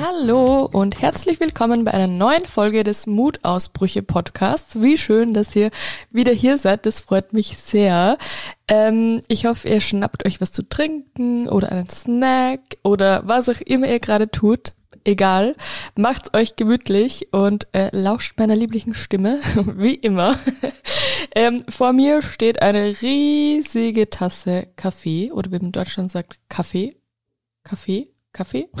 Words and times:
Hallo 0.00 0.68
und 0.72 1.00
herzlich 1.00 1.38
willkommen 1.40 1.84
bei 1.84 1.92
einer 1.94 2.06
neuen 2.06 2.44
Folge 2.44 2.84
des 2.84 3.06
Mutausbrüche 3.06 4.02
Podcasts. 4.02 4.80
Wie 4.80 4.98
schön, 4.98 5.32
dass 5.32 5.54
ihr 5.54 5.70
wieder 6.10 6.32
hier 6.32 6.58
seid. 6.58 6.86
Das 6.86 7.00
freut 7.00 7.32
mich 7.32 7.56
sehr. 7.56 8.18
Ähm, 8.68 9.20
ich 9.28 9.46
hoffe, 9.46 9.68
ihr 9.68 9.80
schnappt 9.80 10.26
euch 10.26 10.40
was 10.40 10.52
zu 10.52 10.68
trinken 10.68 11.48
oder 11.48 11.70
einen 11.70 11.88
Snack 11.88 12.60
oder 12.82 13.22
was 13.26 13.48
auch 13.48 13.60
immer 13.60 13.86
ihr 13.88 14.00
gerade 14.00 14.30
tut. 14.30 14.72
Egal, 15.04 15.56
macht's 15.96 16.32
euch 16.32 16.56
gemütlich 16.56 17.32
und 17.32 17.66
äh, 17.72 17.94
lauscht 17.96 18.38
meiner 18.38 18.54
lieblichen 18.56 18.94
Stimme, 18.94 19.40
wie 19.76 19.94
immer. 19.94 20.38
ähm, 21.34 21.60
vor 21.68 21.92
mir 21.92 22.22
steht 22.22 22.62
eine 22.62 22.94
riesige 23.02 24.10
Tasse 24.10 24.68
Kaffee 24.76 25.32
oder 25.32 25.50
wie 25.50 25.56
man 25.56 25.66
in 25.66 25.72
Deutschland 25.72 26.10
sagt, 26.10 26.38
Kaffee. 26.48 26.96
Kaffee? 27.64 28.08
Kaffee? 28.32 28.68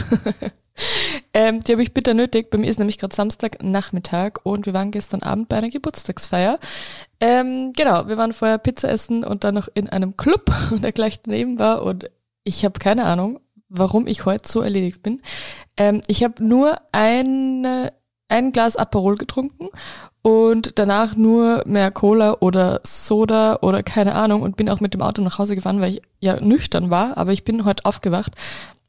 Ähm, 1.34 1.60
die 1.60 1.72
habe 1.72 1.82
ich 1.82 1.94
bitter 1.94 2.14
nötig. 2.14 2.50
Bei 2.50 2.58
mir 2.58 2.68
ist 2.68 2.78
nämlich 2.78 2.98
gerade 2.98 3.14
Samstagnachmittag 3.14 4.38
und 4.42 4.66
wir 4.66 4.74
waren 4.74 4.90
gestern 4.90 5.22
Abend 5.22 5.48
bei 5.48 5.56
einer 5.56 5.70
Geburtstagsfeier. 5.70 6.58
Ähm, 7.20 7.72
genau, 7.74 8.08
wir 8.08 8.16
waren 8.16 8.32
vorher 8.32 8.58
Pizza 8.58 8.90
essen 8.90 9.24
und 9.24 9.44
dann 9.44 9.54
noch 9.54 9.68
in 9.74 9.88
einem 9.88 10.16
Club, 10.16 10.50
der 10.70 10.92
gleich 10.92 11.22
daneben 11.22 11.58
war 11.58 11.82
und 11.82 12.10
ich 12.44 12.64
habe 12.64 12.78
keine 12.78 13.04
Ahnung, 13.04 13.40
warum 13.72 14.06
ich 14.06 14.24
heute 14.26 14.48
so 14.48 14.60
erledigt 14.60 15.02
bin. 15.02 15.22
Ähm, 15.76 16.02
ich 16.06 16.22
habe 16.22 16.44
nur 16.44 16.78
eine, 16.92 17.92
ein 18.28 18.52
Glas 18.52 18.76
Aperol 18.76 19.16
getrunken 19.16 19.68
und 20.22 20.78
danach 20.78 21.16
nur 21.16 21.62
mehr 21.66 21.90
Cola 21.90 22.36
oder 22.40 22.80
Soda 22.84 23.58
oder 23.62 23.82
keine 23.82 24.14
Ahnung 24.14 24.42
und 24.42 24.56
bin 24.56 24.68
auch 24.68 24.80
mit 24.80 24.94
dem 24.94 25.02
Auto 25.02 25.22
nach 25.22 25.38
Hause 25.38 25.54
gefahren, 25.54 25.80
weil 25.80 25.94
ich 25.94 26.02
ja 26.20 26.40
nüchtern 26.40 26.90
war, 26.90 27.16
aber 27.16 27.32
ich 27.32 27.44
bin 27.44 27.64
heute 27.64 27.84
aufgewacht 27.84 28.34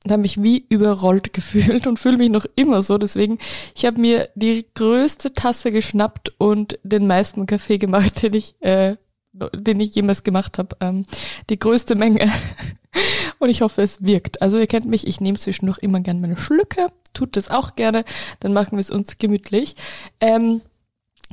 und 0.03 0.11
habe 0.11 0.21
mich 0.21 0.41
wie 0.41 0.65
überrollt 0.69 1.33
gefühlt 1.33 1.87
und 1.87 1.97
fühle 1.97 2.17
mich 2.17 2.29
noch 2.29 2.45
immer 2.55 2.81
so. 2.81 2.97
Deswegen, 2.97 3.39
ich 3.75 3.85
habe 3.85 3.99
mir 3.99 4.29
die 4.35 4.65
größte 4.75 5.33
Tasse 5.33 5.71
geschnappt 5.71 6.33
und 6.37 6.77
den 6.83 7.07
meisten 7.07 7.45
Kaffee 7.45 7.77
gemacht, 7.77 8.21
den 8.21 8.33
ich, 8.33 8.61
äh, 8.61 8.97
den 9.31 9.79
ich 9.79 9.95
jemals 9.95 10.23
gemacht 10.23 10.57
habe. 10.57 10.75
Ähm, 10.81 11.05
die 11.49 11.57
größte 11.57 11.95
Menge. 11.95 12.29
und 13.39 13.49
ich 13.49 13.61
hoffe, 13.61 13.81
es 13.81 14.03
wirkt. 14.03 14.41
Also 14.41 14.57
ihr 14.57 14.67
kennt 14.67 14.85
mich, 14.85 15.07
ich 15.07 15.21
nehme 15.21 15.37
zwischendurch 15.37 15.79
immer 15.79 15.99
gerne 15.99 16.19
meine 16.19 16.37
Schlücke, 16.37 16.87
tut 17.13 17.35
das 17.35 17.49
auch 17.49 17.75
gerne, 17.75 18.05
dann 18.39 18.53
machen 18.53 18.73
wir 18.73 18.79
es 18.79 18.89
uns 18.89 19.17
gemütlich. 19.17 19.75
Ähm, 20.19 20.61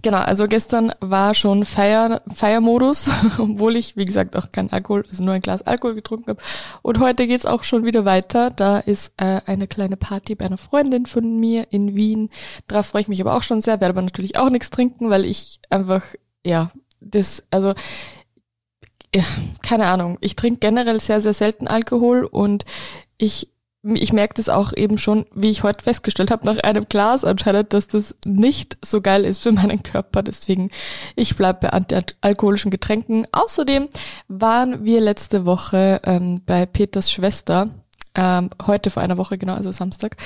Genau, 0.02 0.18
also 0.18 0.48
gestern 0.48 0.92
war 1.00 1.34
schon 1.34 1.66
Feier, 1.66 2.22
Feiermodus, 2.32 3.10
obwohl 3.38 3.76
ich, 3.76 3.96
wie 3.96 4.06
gesagt, 4.06 4.34
auch 4.34 4.50
kein 4.50 4.72
Alkohol, 4.72 5.04
also 5.06 5.22
nur 5.22 5.34
ein 5.34 5.42
Glas 5.42 5.62
Alkohol 5.62 5.94
getrunken 5.94 6.30
habe. 6.30 6.42
Und 6.80 7.00
heute 7.00 7.26
geht's 7.26 7.44
auch 7.44 7.62
schon 7.64 7.84
wieder 7.84 8.06
weiter. 8.06 8.50
Da 8.50 8.78
ist 8.78 9.12
äh, 9.18 9.42
eine 9.44 9.66
kleine 9.66 9.98
Party 9.98 10.34
bei 10.34 10.46
einer 10.46 10.56
Freundin 10.56 11.04
von 11.04 11.38
mir 11.38 11.66
in 11.70 11.94
Wien. 11.96 12.30
Darauf 12.66 12.86
freue 12.86 13.02
ich 13.02 13.08
mich 13.08 13.20
aber 13.20 13.34
auch 13.34 13.42
schon 13.42 13.60
sehr, 13.60 13.80
werde 13.80 13.92
aber 13.92 14.02
natürlich 14.02 14.38
auch 14.38 14.48
nichts 14.48 14.70
trinken, 14.70 15.10
weil 15.10 15.26
ich 15.26 15.60
einfach, 15.68 16.04
ja, 16.44 16.70
das, 17.00 17.44
also 17.50 17.74
ja, 19.14 19.24
keine 19.62 19.86
Ahnung. 19.86 20.18
Ich 20.20 20.36
trinke 20.36 20.60
generell 20.60 21.00
sehr, 21.00 21.20
sehr 21.20 21.34
selten 21.34 21.66
Alkohol 21.66 22.24
und 22.24 22.64
ich 23.18 23.48
ich 23.82 24.12
merke 24.12 24.34
das 24.34 24.50
auch 24.50 24.74
eben 24.74 24.98
schon, 24.98 25.24
wie 25.34 25.48
ich 25.48 25.62
heute 25.62 25.82
festgestellt 25.82 26.30
habe, 26.30 26.44
nach 26.44 26.58
einem 26.58 26.86
Glas 26.88 27.24
anscheinend, 27.24 27.72
dass 27.72 27.88
das 27.88 28.14
nicht 28.26 28.76
so 28.84 29.00
geil 29.00 29.24
ist 29.24 29.38
für 29.42 29.52
meinen 29.52 29.82
Körper. 29.82 30.22
Deswegen, 30.22 30.70
ich 31.16 31.36
bleibe 31.36 31.60
bei 31.62 31.70
antialkoholischen 31.70 32.70
Getränken. 32.70 33.26
Außerdem 33.32 33.88
waren 34.28 34.84
wir 34.84 35.00
letzte 35.00 35.46
Woche 35.46 36.00
ähm, 36.04 36.42
bei 36.44 36.66
Peters 36.66 37.10
Schwester, 37.10 37.70
ähm, 38.14 38.50
heute 38.66 38.90
vor 38.90 39.02
einer 39.02 39.16
Woche 39.16 39.38
genau, 39.38 39.54
also 39.54 39.72
Samstag. 39.72 40.16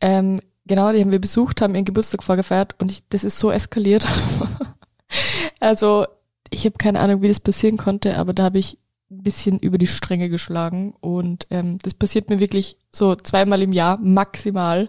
Ähm, 0.00 0.40
genau, 0.64 0.90
die 0.92 1.00
haben 1.02 1.12
wir 1.12 1.20
besucht, 1.20 1.60
haben 1.60 1.74
ihren 1.74 1.84
Geburtstag 1.84 2.22
vorgefeiert 2.22 2.76
und 2.78 2.90
ich, 2.90 3.06
das 3.10 3.24
ist 3.24 3.38
so 3.38 3.50
eskaliert. 3.50 4.06
also 5.60 6.06
ich 6.52 6.64
habe 6.64 6.76
keine 6.78 7.00
Ahnung, 7.00 7.22
wie 7.22 7.28
das 7.28 7.40
passieren 7.40 7.76
konnte, 7.76 8.16
aber 8.16 8.32
da 8.32 8.44
habe 8.44 8.58
ich 8.58 8.78
ein 9.10 9.22
bisschen 9.22 9.58
über 9.58 9.78
die 9.78 9.86
Stränge 9.86 10.28
geschlagen 10.28 10.94
und 11.00 11.46
ähm, 11.50 11.78
das 11.82 11.94
passiert 11.94 12.30
mir 12.30 12.40
wirklich 12.40 12.76
so 12.90 13.14
zweimal 13.14 13.62
im 13.62 13.72
Jahr 13.72 13.98
maximal. 13.98 14.88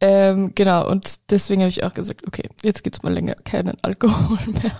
Ähm, 0.00 0.52
genau, 0.54 0.88
und 0.88 1.30
deswegen 1.30 1.62
habe 1.62 1.70
ich 1.70 1.82
auch 1.82 1.94
gesagt, 1.94 2.26
okay, 2.26 2.48
jetzt 2.62 2.84
gibt's 2.84 3.02
mal 3.02 3.12
länger 3.12 3.34
keinen 3.34 3.76
Alkohol 3.82 4.38
mehr. 4.46 4.78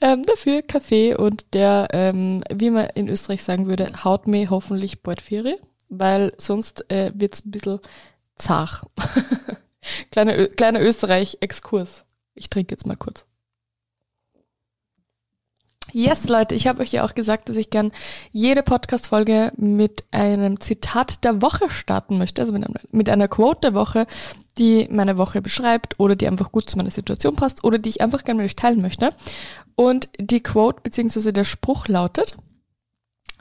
ähm, 0.00 0.22
dafür 0.22 0.62
Kaffee 0.62 1.14
und 1.14 1.52
der, 1.52 1.88
ähm, 1.92 2.42
wie 2.52 2.70
man 2.70 2.86
in 2.94 3.08
Österreich 3.08 3.42
sagen 3.42 3.66
würde, 3.66 4.04
haut 4.04 4.26
mir 4.26 4.50
hoffentlich 4.50 5.02
bald 5.02 5.20
Ferie, 5.20 5.58
weil 5.88 6.32
sonst 6.38 6.90
äh, 6.90 7.12
wird's 7.14 7.44
ein 7.44 7.50
bisschen 7.50 7.80
zart. 8.36 8.86
kleiner, 10.10 10.46
kleiner 10.46 10.80
Österreich-Exkurs. 10.80 12.04
Ich 12.34 12.48
trinke 12.48 12.72
jetzt 12.72 12.86
mal 12.86 12.96
kurz. 12.96 13.26
Yes, 15.94 16.28
Leute, 16.28 16.56
ich 16.56 16.66
habe 16.66 16.82
euch 16.82 16.90
ja 16.90 17.04
auch 17.04 17.14
gesagt, 17.14 17.48
dass 17.48 17.56
ich 17.56 17.70
gern 17.70 17.92
jede 18.32 18.64
Podcast-Folge 18.64 19.52
mit 19.56 20.02
einem 20.10 20.60
Zitat 20.60 21.22
der 21.22 21.40
Woche 21.40 21.70
starten 21.70 22.18
möchte, 22.18 22.42
also 22.42 22.52
mit 22.90 23.08
einer 23.08 23.28
Quote 23.28 23.60
der 23.60 23.74
Woche, 23.74 24.08
die 24.58 24.88
meine 24.90 25.18
Woche 25.18 25.40
beschreibt 25.40 26.00
oder 26.00 26.16
die 26.16 26.26
einfach 26.26 26.50
gut 26.50 26.68
zu 26.68 26.76
meiner 26.78 26.90
Situation 26.90 27.36
passt 27.36 27.62
oder 27.62 27.78
die 27.78 27.90
ich 27.90 28.00
einfach 28.00 28.24
gerne 28.24 28.38
mit 28.38 28.50
euch 28.50 28.56
teilen 28.56 28.82
möchte. 28.82 29.10
Und 29.76 30.08
die 30.18 30.42
Quote 30.42 30.80
bzw. 30.82 31.30
der 31.30 31.44
Spruch 31.44 31.86
lautet, 31.86 32.36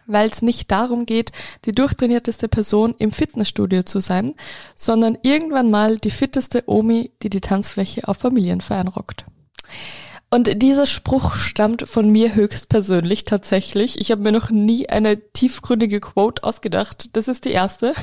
weil 0.06 0.30
es 0.30 0.44
nicht 0.44 0.70
darum 0.70 1.08
geht, 1.08 1.32
die 1.66 1.74
durchtrainierteste 1.74 2.50
Person 2.50 2.94
im 3.00 3.12
Fitnessstudio 3.12 3.82
zu 3.82 4.00
sein, 4.00 4.36
sondern 4.76 5.18
irgendwann 5.24 5.72
mal 5.72 5.98
die 5.98 6.12
fitteste 6.12 6.66
Omi, 6.68 7.14
die 7.24 7.32
die 7.32 7.42
Tanzfläche 7.42 8.08
auf 8.08 8.18
Familienfeiern 8.18 8.90
rockt. 8.90 9.26
Und 10.34 10.64
dieser 10.64 10.88
Spruch 10.88 11.36
stammt 11.36 11.88
von 11.88 12.10
mir 12.10 12.34
höchstpersönlich 12.34 13.26
tatsächlich. 13.26 14.02
Ich 14.02 14.10
habe 14.10 14.24
mir 14.24 14.32
noch 14.32 14.50
nie 14.50 14.90
eine 14.90 15.20
tiefgründige 15.32 16.00
Quote 16.00 16.44
ausgedacht. 16.44 17.16
Das 17.16 17.28
ist 17.28 17.46
die 17.46 17.52
erste. 17.52 17.94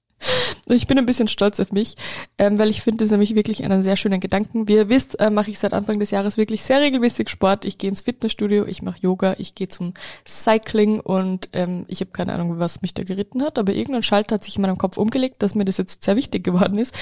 ich 0.66 0.86
bin 0.86 0.96
ein 0.96 1.04
bisschen 1.04 1.28
stolz 1.28 1.60
auf 1.60 1.70
mich, 1.70 1.96
ähm, 2.38 2.58
weil 2.58 2.70
ich 2.70 2.80
finde 2.80 3.04
das 3.04 3.10
nämlich 3.10 3.34
wirklich 3.34 3.62
einen 3.64 3.82
sehr 3.82 3.96
schönen 3.96 4.18
Gedanken. 4.18 4.66
Wie 4.66 4.76
ihr 4.76 4.88
wisst, 4.88 5.20
äh, 5.20 5.28
mache 5.28 5.50
ich 5.50 5.58
seit 5.58 5.74
Anfang 5.74 5.98
des 5.98 6.10
Jahres 6.10 6.38
wirklich 6.38 6.62
sehr 6.62 6.80
regelmäßig 6.80 7.28
Sport. 7.28 7.66
Ich 7.66 7.76
gehe 7.76 7.90
ins 7.90 8.00
Fitnessstudio, 8.00 8.64
ich 8.64 8.80
mache 8.80 9.00
Yoga, 9.02 9.34
ich 9.36 9.54
gehe 9.54 9.68
zum 9.68 9.92
Cycling 10.26 11.00
und 11.00 11.50
ähm, 11.52 11.84
ich 11.88 12.00
habe 12.00 12.12
keine 12.12 12.32
Ahnung, 12.32 12.58
was 12.58 12.80
mich 12.80 12.94
da 12.94 13.02
geritten 13.02 13.42
hat, 13.42 13.58
aber 13.58 13.74
irgendein 13.74 14.02
Schalter 14.02 14.36
hat 14.36 14.44
sich 14.44 14.56
in 14.56 14.62
meinem 14.62 14.78
Kopf 14.78 14.96
umgelegt, 14.96 15.42
dass 15.42 15.54
mir 15.54 15.66
das 15.66 15.76
jetzt 15.76 16.02
sehr 16.02 16.16
wichtig 16.16 16.44
geworden 16.44 16.78
ist. 16.78 16.94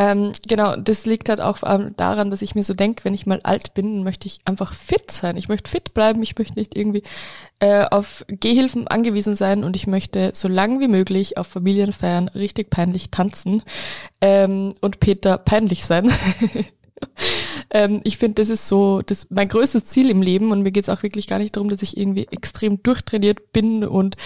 Ähm, 0.00 0.32
genau, 0.48 0.76
das 0.76 1.04
liegt 1.04 1.28
halt 1.28 1.42
auch 1.42 1.58
daran, 1.58 2.30
dass 2.30 2.40
ich 2.40 2.54
mir 2.54 2.62
so 2.62 2.72
denke, 2.72 3.04
wenn 3.04 3.12
ich 3.12 3.26
mal 3.26 3.40
alt 3.42 3.74
bin, 3.74 4.02
möchte 4.02 4.28
ich 4.28 4.38
einfach 4.46 4.72
fit 4.72 5.10
sein. 5.10 5.36
Ich 5.36 5.48
möchte 5.48 5.70
fit 5.70 5.92
bleiben, 5.92 6.22
ich 6.22 6.38
möchte 6.38 6.58
nicht 6.58 6.74
irgendwie 6.74 7.02
äh, 7.58 7.84
auf 7.84 8.24
Gehhilfen 8.26 8.88
angewiesen 8.88 9.36
sein 9.36 9.62
und 9.62 9.76
ich 9.76 9.86
möchte 9.86 10.30
so 10.32 10.48
lang 10.48 10.80
wie 10.80 10.88
möglich 10.88 11.36
auf 11.36 11.48
Familienfeiern 11.48 12.28
richtig 12.28 12.70
peinlich 12.70 13.10
tanzen 13.10 13.62
ähm, 14.22 14.72
und 14.80 15.00
Peter 15.00 15.36
peinlich 15.36 15.84
sein. 15.84 16.10
ähm, 17.70 18.00
ich 18.04 18.18
finde, 18.18 18.34
das 18.34 18.48
ist 18.48 18.66
so 18.66 19.02
das 19.02 19.28
mein 19.30 19.48
größtes 19.48 19.84
Ziel 19.84 20.10
im 20.10 20.22
Leben 20.22 20.50
und 20.50 20.62
mir 20.62 20.72
geht 20.72 20.84
es 20.84 20.88
auch 20.88 21.02
wirklich 21.02 21.26
gar 21.26 21.38
nicht 21.38 21.56
darum, 21.56 21.68
dass 21.68 21.82
ich 21.82 21.96
irgendwie 21.96 22.26
extrem 22.30 22.82
durchtrainiert 22.82 23.52
bin 23.52 23.84
und 23.84 24.16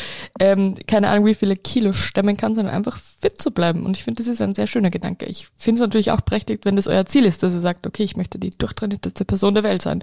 ähm, 0.41 0.75
keine 0.87 1.09
Ahnung, 1.09 1.27
wie 1.27 1.35
viele 1.35 1.57
Kilo 1.57 1.93
stemmen 1.93 2.37
kann, 2.37 2.55
sondern 2.55 2.75
einfach 2.75 2.99
fit 3.21 3.41
zu 3.41 3.51
bleiben. 3.51 3.85
Und 3.85 3.97
ich 3.97 4.05
finde, 4.05 4.23
das 4.23 4.29
ist 4.29 4.41
ein 4.41 4.55
sehr 4.55 4.67
schöner 4.67 4.91
Gedanke. 4.91 5.27
Ich 5.27 5.49
finde 5.59 5.81
es 5.81 5.87
natürlich 5.87 6.11
auch 6.11 6.23
berechtigt, 6.23 6.65
wenn 6.65 6.77
das 6.77 6.87
euer 6.87 7.07
Ziel 7.07 7.25
ist, 7.25 7.43
dass 7.43 7.55
ihr 7.55 7.61
sagt, 7.61 7.87
okay, 7.87 8.03
ich 8.03 8.17
möchte 8.17 8.39
die 8.39 8.51
durchtrainierteste 8.51 9.25
Person 9.25 9.55
der 9.55 9.63
Welt 9.63 9.83
sein. 9.83 10.03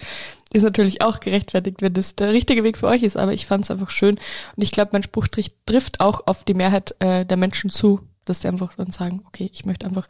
Ist 0.54 0.64
natürlich 0.64 1.02
auch 1.02 1.20
gerechtfertigt, 1.20 1.82
wenn 1.82 1.94
das 1.94 2.16
der 2.16 2.34
richtige 2.34 2.64
Weg 2.64 2.78
für 2.78 2.88
euch 2.88 3.04
ist, 3.04 3.18
aber 3.18 3.34
ich 3.34 3.46
fand 3.46 3.66
es 3.66 3.72
einfach 3.72 3.90
schön. 3.90 4.16
Und 4.56 4.64
ich 4.64 4.72
glaube, 4.72 4.92
mein 4.94 5.04
Spruch 5.04 5.28
trifft 5.66 6.00
auch 6.00 6.28
auf 6.28 6.44
die 6.44 6.54
Mehrheit 6.54 6.96
äh, 7.00 7.26
der 7.26 7.38
Menschen 7.38 7.70
zu, 7.70 8.02
dass 8.26 8.42
sie 8.42 8.48
einfach 8.48 8.76
dann 8.76 8.92
sagen, 8.92 9.24
okay, 9.28 9.50
ich 9.52 9.66
möchte 9.66 9.88
einfach 9.88 10.08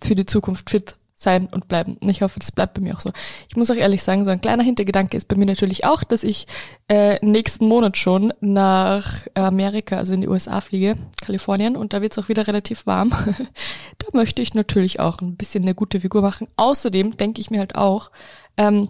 für 0.00 0.14
die 0.14 0.26
Zukunft 0.26 0.70
fit 0.70 0.96
sein 1.22 1.46
und 1.46 1.68
bleiben. 1.68 1.96
Und 2.00 2.08
ich 2.08 2.22
hoffe, 2.22 2.38
das 2.38 2.52
bleibt 2.52 2.74
bei 2.74 2.80
mir 2.80 2.94
auch 2.94 3.00
so. 3.00 3.10
Ich 3.48 3.56
muss 3.56 3.70
auch 3.70 3.76
ehrlich 3.76 4.02
sagen, 4.02 4.24
so 4.24 4.30
ein 4.30 4.40
kleiner 4.40 4.62
Hintergedanke 4.62 5.16
ist 5.16 5.28
bei 5.28 5.36
mir 5.36 5.46
natürlich 5.46 5.84
auch, 5.84 6.04
dass 6.04 6.22
ich 6.22 6.46
äh, 6.88 7.24
nächsten 7.24 7.66
Monat 7.66 7.96
schon 7.96 8.32
nach 8.40 9.26
Amerika, 9.34 9.96
also 9.96 10.12
in 10.14 10.20
die 10.20 10.28
USA 10.28 10.60
fliege, 10.60 10.96
Kalifornien, 11.22 11.76
und 11.76 11.92
da 11.92 12.02
wird 12.02 12.12
es 12.12 12.18
auch 12.18 12.28
wieder 12.28 12.46
relativ 12.46 12.86
warm. 12.86 13.10
da 13.98 14.06
möchte 14.12 14.42
ich 14.42 14.54
natürlich 14.54 15.00
auch 15.00 15.20
ein 15.20 15.36
bisschen 15.36 15.62
eine 15.64 15.74
gute 15.74 16.00
Figur 16.00 16.22
machen. 16.22 16.48
Außerdem 16.56 17.16
denke 17.16 17.40
ich 17.40 17.50
mir 17.50 17.60
halt 17.60 17.76
auch, 17.76 18.10
ähm, 18.56 18.88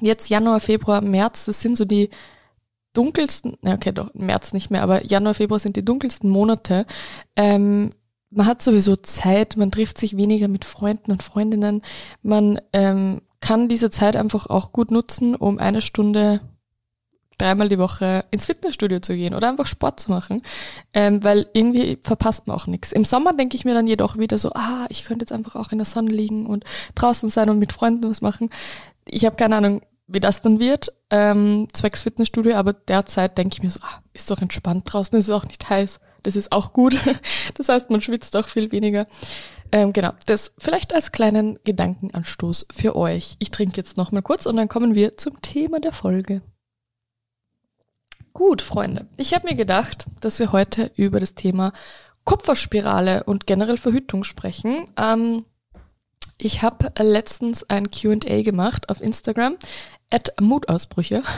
jetzt 0.00 0.28
Januar, 0.28 0.60
Februar, 0.60 1.00
März, 1.00 1.46
das 1.46 1.60
sind 1.60 1.76
so 1.76 1.84
die 1.84 2.10
dunkelsten, 2.92 3.56
okay, 3.64 3.92
doch, 3.92 4.12
März 4.14 4.52
nicht 4.52 4.70
mehr, 4.70 4.82
aber 4.82 5.04
Januar, 5.04 5.34
Februar 5.34 5.58
sind 5.58 5.76
die 5.76 5.84
dunkelsten 5.84 6.28
Monate. 6.28 6.86
Ähm, 7.36 7.90
man 8.34 8.46
hat 8.46 8.62
sowieso 8.62 8.96
Zeit, 8.96 9.56
man 9.56 9.70
trifft 9.70 9.98
sich 9.98 10.16
weniger 10.16 10.48
mit 10.48 10.64
Freunden 10.64 11.12
und 11.12 11.22
Freundinnen, 11.22 11.82
man 12.22 12.60
ähm, 12.72 13.22
kann 13.40 13.68
diese 13.68 13.90
Zeit 13.90 14.16
einfach 14.16 14.46
auch 14.46 14.72
gut 14.72 14.90
nutzen, 14.90 15.34
um 15.34 15.58
eine 15.58 15.80
Stunde 15.80 16.40
dreimal 17.38 17.68
die 17.68 17.78
Woche 17.78 18.24
ins 18.30 18.46
Fitnessstudio 18.46 19.00
zu 19.00 19.16
gehen 19.16 19.34
oder 19.34 19.48
einfach 19.48 19.66
Sport 19.66 19.98
zu 20.00 20.10
machen, 20.10 20.42
ähm, 20.92 21.24
weil 21.24 21.48
irgendwie 21.52 21.98
verpasst 22.02 22.46
man 22.46 22.56
auch 22.56 22.66
nichts. 22.66 22.92
Im 22.92 23.04
Sommer 23.04 23.32
denke 23.32 23.56
ich 23.56 23.64
mir 23.64 23.74
dann 23.74 23.86
jedoch 23.86 24.16
wieder 24.16 24.38
so, 24.38 24.52
ah, 24.52 24.86
ich 24.90 25.04
könnte 25.04 25.24
jetzt 25.24 25.32
einfach 25.32 25.56
auch 25.56 25.72
in 25.72 25.78
der 25.78 25.84
Sonne 25.84 26.10
liegen 26.10 26.46
und 26.46 26.64
draußen 26.94 27.30
sein 27.30 27.50
und 27.50 27.58
mit 27.58 27.72
Freunden 27.72 28.08
was 28.08 28.20
machen. 28.20 28.50
Ich 29.06 29.24
habe 29.24 29.36
keine 29.36 29.56
Ahnung, 29.56 29.82
wie 30.06 30.20
das 30.20 30.42
dann 30.42 30.58
wird, 30.58 30.92
ähm, 31.10 31.68
zwecks 31.72 32.02
Fitnessstudio, 32.02 32.56
aber 32.56 32.72
derzeit 32.72 33.38
denke 33.38 33.54
ich 33.54 33.62
mir 33.62 33.70
so, 33.70 33.80
ah, 33.82 34.02
ist 34.12 34.30
doch 34.30 34.42
entspannt, 34.42 34.84
draußen 34.86 35.18
ist 35.18 35.26
es 35.26 35.30
auch 35.30 35.44
nicht 35.44 35.68
heiß, 35.68 36.00
das 36.22 36.36
ist 36.36 36.52
auch 36.52 36.72
gut. 36.72 36.98
Das 37.54 37.68
heißt, 37.68 37.90
man 37.90 38.00
schwitzt 38.00 38.36
auch 38.36 38.48
viel 38.48 38.72
weniger. 38.72 39.06
Ähm, 39.72 39.92
genau, 39.92 40.12
das 40.26 40.52
vielleicht 40.58 40.94
als 40.94 41.12
kleinen 41.12 41.58
Gedankenanstoß 41.64 42.66
für 42.72 42.96
euch. 42.96 43.36
Ich 43.38 43.50
trinke 43.50 43.76
jetzt 43.76 43.96
noch 43.96 44.12
mal 44.12 44.22
kurz 44.22 44.46
und 44.46 44.56
dann 44.56 44.68
kommen 44.68 44.94
wir 44.94 45.16
zum 45.16 45.40
Thema 45.42 45.80
der 45.80 45.92
Folge. 45.92 46.42
Gut, 48.32 48.62
Freunde, 48.62 49.06
ich 49.16 49.34
habe 49.34 49.48
mir 49.48 49.54
gedacht, 49.54 50.06
dass 50.20 50.38
wir 50.38 50.52
heute 50.52 50.90
über 50.96 51.20
das 51.20 51.34
Thema 51.34 51.72
Kupferspirale 52.24 53.24
und 53.24 53.46
generell 53.46 53.76
Verhütung 53.76 54.24
sprechen. 54.24 54.86
Ähm, 54.96 55.44
ich 56.38 56.62
habe 56.62 56.92
letztens 56.98 57.68
ein 57.68 57.90
Q&A 57.90 58.42
gemacht 58.42 58.88
auf 58.88 59.00
Instagram, 59.00 59.56
at 60.10 60.32
Mutausbrüche. 60.40 61.22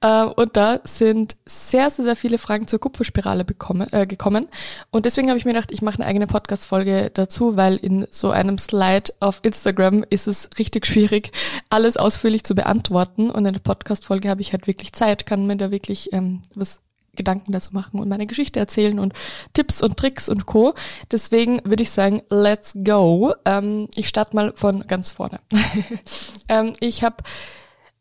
Äh, 0.00 0.24
und 0.24 0.56
da 0.56 0.80
sind 0.84 1.36
sehr, 1.44 1.90
sehr, 1.90 2.04
sehr 2.04 2.16
viele 2.16 2.38
Fragen 2.38 2.66
zur 2.66 2.78
Kupferspirale 2.78 3.44
bekommen, 3.44 3.88
äh, 3.92 4.06
gekommen. 4.06 4.48
Und 4.90 5.06
deswegen 5.06 5.28
habe 5.28 5.38
ich 5.38 5.44
mir 5.44 5.52
gedacht, 5.52 5.72
ich 5.72 5.82
mache 5.82 5.96
eine 5.96 6.06
eigene 6.06 6.26
Podcast-Folge 6.26 7.10
dazu, 7.12 7.56
weil 7.56 7.76
in 7.76 8.06
so 8.10 8.30
einem 8.30 8.58
Slide 8.58 9.12
auf 9.20 9.40
Instagram 9.42 10.04
ist 10.08 10.28
es 10.28 10.48
richtig 10.58 10.86
schwierig, 10.86 11.32
alles 11.68 11.96
ausführlich 11.96 12.44
zu 12.44 12.54
beantworten. 12.54 13.30
Und 13.30 13.44
in 13.44 13.52
der 13.52 13.60
Podcast-Folge 13.60 14.28
habe 14.28 14.40
ich 14.40 14.52
halt 14.52 14.66
wirklich 14.66 14.92
Zeit, 14.92 15.26
kann 15.26 15.46
mir 15.46 15.56
da 15.56 15.70
wirklich 15.70 16.12
ähm, 16.12 16.42
was 16.54 16.80
Gedanken 17.14 17.52
dazu 17.52 17.70
machen 17.72 18.00
und 18.00 18.08
meine 18.08 18.26
Geschichte 18.26 18.60
erzählen 18.60 18.98
und 18.98 19.12
Tipps 19.52 19.82
und 19.82 19.96
Tricks 19.96 20.28
und 20.28 20.46
Co. 20.46 20.74
Deswegen 21.10 21.60
würde 21.64 21.82
ich 21.82 21.90
sagen, 21.90 22.22
let's 22.30 22.72
go. 22.84 23.34
Ähm, 23.44 23.88
ich 23.94 24.08
starte 24.08 24.36
mal 24.36 24.52
von 24.54 24.86
ganz 24.86 25.10
vorne. 25.10 25.40
ähm, 26.48 26.74
ich 26.80 27.02
habe 27.02 27.16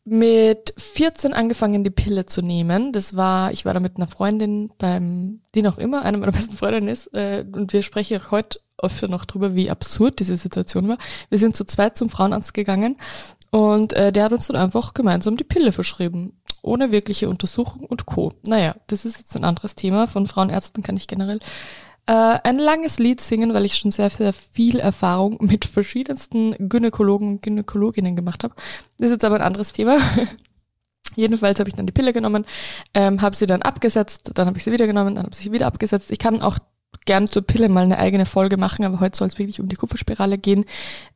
mit 0.06 0.74
14 0.78 1.34
angefangen, 1.34 1.84
die 1.84 1.92
Pille 1.92 2.26
zu 2.26 2.42
nehmen. 2.42 2.92
Das 2.94 3.16
war, 3.16 3.52
ich 3.52 3.66
war 3.66 3.74
da 3.74 3.80
mit 3.80 3.98
einer 3.98 4.08
Freundin 4.08 4.72
beim, 4.78 5.42
die 5.54 5.62
noch 5.62 5.78
immer 5.78 6.04
eine 6.04 6.18
meiner 6.18 6.32
besten 6.32 6.58
Freundinnen 6.58 6.88
ist, 6.88 7.14
äh, 7.14 7.46
und 7.52 7.74
wir 7.74 7.84
sprechen 7.84 8.32
heute 8.32 8.60
öfter 8.82 9.08
noch 9.08 9.26
drüber, 9.26 9.56
wie 9.56 9.70
absurd 9.70 10.20
diese 10.20 10.36
Situation 10.36 10.88
war. 10.88 10.98
Wir 11.30 11.38
sind 11.38 11.56
zu 11.56 11.66
zweit 11.66 11.98
zum 11.98 12.10
Frauenarzt 12.10 12.54
gegangen 12.54 12.98
und 13.52 13.94
äh, 13.94 14.12
der 14.12 14.26
hat 14.26 14.34
uns 14.34 14.48
dann 14.48 14.62
einfach 14.62 14.94
gemeinsam 14.94 15.38
die 15.38 15.44
Pille 15.44 15.72
verschrieben. 15.72 16.42
Ohne 16.62 16.92
wirkliche 16.92 17.30
Untersuchung 17.30 17.86
und 17.86 18.06
Co. 18.06 18.34
Naja, 18.46 18.76
das 18.88 19.06
ist 19.06 19.18
jetzt 19.18 19.36
ein 19.36 19.46
anderes 19.46 19.76
Thema. 19.76 20.08
Von 20.08 20.28
Frauenärzten 20.28 20.84
kann 20.84 20.98
ich 20.98 21.08
generell 21.08 21.40
äh, 22.06 22.40
ein 22.44 22.58
langes 22.58 23.00
Lied 23.00 23.22
singen, 23.22 23.54
weil 23.54 23.66
ich 23.66 23.76
schon 23.76 23.92
sehr, 23.92 24.10
sehr 24.10 24.34
viel 24.34 24.80
Erfahrung 24.80 25.38
mit 25.42 25.66
verschiedensten 25.66 26.56
Gynäkologen 26.58 27.30
und 27.30 27.42
Gynäkologinnen 27.42 28.16
gemacht 28.16 28.44
habe. 28.44 28.56
Das 28.98 29.08
ist 29.08 29.12
jetzt 29.14 29.26
aber 29.26 29.36
ein 29.36 29.42
anderes 29.42 29.74
Thema. 29.74 29.98
Jedenfalls 31.16 31.60
habe 31.60 31.70
ich 31.70 31.76
dann 31.76 31.86
die 31.86 31.94
Pille 31.94 32.14
genommen, 32.14 32.46
ähm, 32.94 33.22
habe 33.22 33.36
sie 33.36 33.46
dann 33.46 33.62
abgesetzt, 33.62 34.32
dann 34.36 34.48
habe 34.48 34.58
ich 34.58 34.64
sie 34.64 34.72
wieder 34.72 34.88
genommen, 34.88 35.16
dann 35.16 35.26
habe 35.26 35.34
ich 35.34 35.40
sie 35.40 35.52
wieder 35.52 35.68
abgesetzt. 35.68 36.12
Ich 36.12 36.20
kann 36.20 36.42
auch 36.42 36.58
gern 37.06 37.28
zur 37.28 37.44
Pille 37.44 37.70
mal 37.70 37.84
eine 37.84 37.98
eigene 37.98 38.26
Folge 38.26 38.58
machen, 38.58 38.86
aber 38.86 39.00
heute 39.00 39.18
soll 39.18 39.28
es 39.28 39.38
wirklich 39.38 39.60
um 39.60 39.70
die 39.70 39.76
Kupferspirale 39.76 40.38
gehen. 40.38 40.66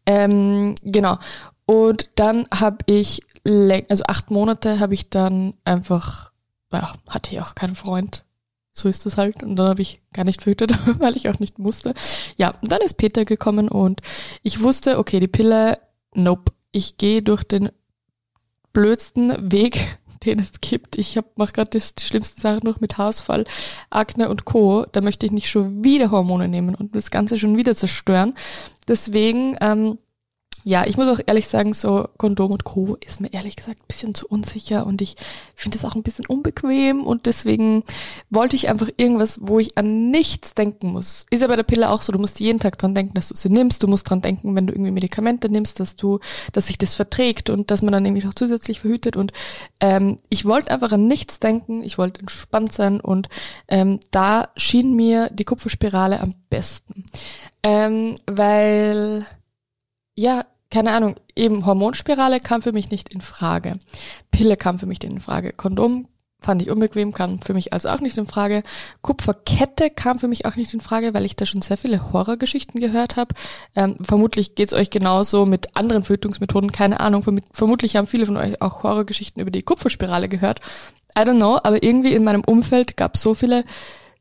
Ähm, 0.06 0.76
genau. 0.84 1.18
Und 1.66 2.20
dann 2.20 2.48
habe 2.54 2.80
ich, 2.88 3.22
also 3.90 4.04
acht 4.06 4.32
Monate 4.32 4.80
habe 4.80 4.94
ich 4.94 5.10
dann 5.10 5.54
einfach, 5.64 6.32
ja, 6.72 6.94
hatte 7.08 7.34
ich 7.34 7.42
auch 7.42 7.56
keinen 7.56 7.76
Freund, 7.76 8.26
so 8.74 8.90
ist 8.90 9.06
das 9.06 9.18
halt. 9.18 9.44
Und 9.44 9.56
dann 9.56 9.68
habe 9.68 9.82
ich 9.82 10.02
gar 10.14 10.26
nicht 10.26 10.42
verhütet, 10.42 10.78
weil 11.00 11.16
ich 11.16 11.30
auch 11.30 11.40
nicht 11.40 11.60
musste. 11.60 11.94
Ja, 12.38 12.54
und 12.62 12.72
dann 12.72 12.82
ist 12.82 12.98
Peter 12.98 13.24
gekommen 13.24 13.70
und 13.70 14.02
ich 14.42 14.62
wusste, 14.62 14.98
okay, 14.98 15.20
die 15.20 15.28
Pille, 15.28 15.80
nope. 16.14 16.52
Ich 16.76 16.98
gehe 16.98 17.22
durch 17.22 17.44
den 17.44 17.70
blödsten 18.74 19.52
Weg, 19.52 20.00
den 20.26 20.40
es 20.40 20.60
gibt. 20.60 20.98
Ich 20.98 21.18
hab, 21.18 21.26
mach 21.38 21.54
gerade 21.54 21.70
die 21.70 22.02
schlimmsten 22.02 22.42
Sachen 22.42 22.62
noch 22.64 22.80
mit 22.82 22.98
Haarausfall, 22.98 23.46
Akne 23.92 24.28
und 24.28 24.46
Co. 24.46 24.86
Da 24.92 25.02
möchte 25.02 25.28
ich 25.28 25.32
nicht 25.32 25.50
schon 25.50 25.84
wieder 25.84 26.10
Hormone 26.10 26.48
nehmen 26.48 26.74
und 26.74 26.96
das 26.96 27.12
Ganze 27.12 27.38
schon 27.38 27.56
wieder 27.56 27.76
zerstören. 27.76 28.34
Deswegen 28.88 29.56
ähm, 29.62 30.00
ja, 30.66 30.86
ich 30.86 30.96
muss 30.96 31.08
auch 31.08 31.22
ehrlich 31.26 31.48
sagen, 31.48 31.74
so 31.74 32.08
Kondom 32.18 32.52
und 32.52 32.64
Co. 32.64 32.96
ist 33.06 33.20
mir 33.20 33.34
ehrlich 33.34 33.58
gesagt 33.58 33.82
ein 33.82 33.88
bisschen 33.88 34.16
zu 34.16 34.28
unsicher 34.28 34.86
und 34.86 35.02
ich 35.02 35.18
finde 35.56 35.78
es 35.78 35.84
auch 35.84 35.96
ein 35.96 36.04
bisschen 36.04 36.26
unbequem 36.26 37.06
und 37.06 37.26
deswegen 37.26 37.84
wollte 38.30 38.56
ich 38.56 38.70
einfach 38.70 38.88
irgendwas, 38.96 39.40
wo 39.42 39.60
ich 39.60 39.78
an 39.78 40.10
nichts 40.10 40.54
denken 40.54 40.94
muss. 40.94 41.26
Ist 41.30 41.42
ja 41.42 41.48
bei 41.48 41.58
der 41.58 41.64
Pille 41.64 41.90
auch 41.90 42.02
so, 42.02 42.14
du 42.14 42.20
musst 42.20 42.40
jeden 42.40 42.60
Tag 42.60 42.78
dran 42.78 42.96
denken, 42.96 43.14
dass 43.14 43.28
du 43.28 43.36
sie 43.36 43.50
nimmst, 43.50 43.84
du 43.84 43.88
musst 43.88 44.10
dran 44.10 44.22
denken, 44.22 44.56
wenn 44.56 44.68
du 44.68 44.74
irgendwie 44.74 44.92
Medikamente 44.92 45.50
nimmst, 45.50 45.82
dass 45.82 45.98
du, 45.98 46.20
dass 46.54 46.68
sich 46.68 46.78
das 46.78 46.96
verträgt 46.96 47.50
und 47.50 47.70
dass 47.70 47.82
man 47.82 47.92
dann 47.92 48.06
irgendwie 48.06 48.26
noch 48.26 48.34
zusätzlich 48.34 48.80
verhütet 48.80 49.18
und 49.18 49.34
ähm, 49.82 50.18
ich 50.30 50.46
wollte 50.46 50.72
einfach 50.72 50.94
an 50.94 51.08
nichts 51.08 51.40
denken, 51.40 51.84
ich 51.84 51.98
wollte 51.98 52.22
entspannt 52.22 52.72
sein 52.72 53.02
und 53.02 53.28
ähm, 53.68 54.00
da 54.12 54.48
schien 54.56 54.96
mir 54.96 55.30
die 55.30 55.46
Kupferspirale 55.46 56.22
am 56.22 56.36
besten. 56.50 57.04
Ähm, 57.64 58.16
weil 58.28 59.26
ja, 60.16 60.46
keine 60.72 60.92
Ahnung, 60.92 61.16
eben 61.36 61.66
Hormonspirale 61.66 62.40
kam 62.40 62.62
für 62.62 62.72
mich 62.72 62.90
nicht 62.90 63.10
in 63.10 63.22
Frage. 63.22 63.80
Pille 64.32 64.58
kam 64.58 64.80
für 64.80 64.88
mich 64.88 65.02
nicht 65.02 65.12
in 65.12 65.20
Frage. 65.20 65.54
Kondom 65.54 66.08
fand 66.44 66.62
ich 66.62 66.70
unbequem, 66.70 67.14
kam 67.14 67.40
für 67.42 67.54
mich 67.54 67.74
also 67.74 67.90
auch 67.90 68.00
nicht 68.00 68.18
in 68.18 68.26
Frage. 68.26 68.64
Kupferkette 69.02 69.90
kam 69.90 70.20
für 70.20 70.28
mich 70.28 70.46
auch 70.46 70.56
nicht 70.56 70.74
in 70.74 70.82
Frage, 70.82 71.14
weil 71.14 71.26
ich 71.26 71.36
da 71.36 71.46
schon 71.46 71.62
sehr 71.62 71.78
viele 71.78 72.12
Horrorgeschichten 72.12 72.80
gehört 72.80 73.16
habe. 73.16 73.36
Ähm, 73.76 73.98
vermutlich 74.02 74.56
geht's 74.56 74.74
euch 74.74 74.90
genauso 74.90 75.46
mit 75.46 75.76
anderen 75.76 76.04
Fötungsmethoden, 76.04 76.72
keine 76.72 77.00
Ahnung. 77.00 77.24
Vermutlich 77.52 77.96
haben 77.96 78.08
viele 78.08 78.26
von 78.26 78.38
euch 78.38 78.62
auch 78.62 78.84
Horrorgeschichten 78.84 79.42
über 79.42 79.52
die 79.52 79.64
Kupferspirale 79.64 80.28
gehört. 80.28 80.60
I 81.18 81.22
don't 81.22 81.38
know, 81.38 81.60
aber 81.64 81.84
irgendwie 81.84 82.14
in 82.14 82.24
meinem 82.24 82.44
Umfeld 82.44 82.98
gab 82.98 83.18
so 83.18 83.36
viele 83.36 83.64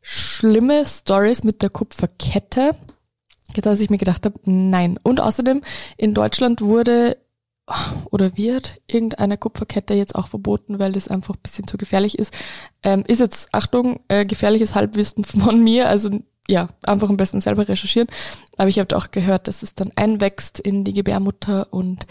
schlimme 0.03 0.85
Stories 0.85 1.45
mit 1.45 1.63
der 1.63 1.71
Kupferkette, 1.71 2.75
dass 3.61 3.81
ich 3.81 3.91
mir 3.91 3.99
gedacht 3.99 4.25
habe, 4.25 4.41
nein. 4.45 4.99
Und 5.03 5.21
außerdem 5.21 5.63
in 5.97 6.15
Deutschland 6.15 6.63
wurde 6.63 7.19
oder 8.11 8.37
wird 8.37 8.81
irgendeine 8.87 9.39
Kupferkette 9.39 9.95
jetzt 9.95 10.15
auch 10.15 10.29
verboten, 10.29 10.79
weil 10.79 10.93
das 10.93 11.09
einfach 11.09 11.35
ein 11.35 11.43
bisschen 11.43 11.67
zu 11.67 11.77
gefährlich 11.77 12.19
ist. 12.19 12.35
Ähm, 12.83 13.05
ist 13.07 13.21
jetzt, 13.21 13.53
Achtung, 13.53 14.01
äh, 14.09 14.25
gefährliches 14.25 14.75
Halbwissen 14.75 15.25
von 15.25 15.61
mir, 15.63 15.89
also 15.89 16.11
ja, 16.49 16.69
einfach 16.83 17.09
am 17.09 17.17
besten 17.17 17.41
selber 17.41 17.69
recherchieren. 17.69 18.09
Aber 18.57 18.69
ich 18.69 18.79
habe 18.79 18.97
auch 18.97 19.11
gehört, 19.11 19.47
dass 19.47 19.63
es 19.63 19.75
dann 19.75 19.93
einwächst 19.95 20.59
in 20.59 20.85
die 20.85 20.93
Gebärmutter 20.93 21.73
und 21.73 22.07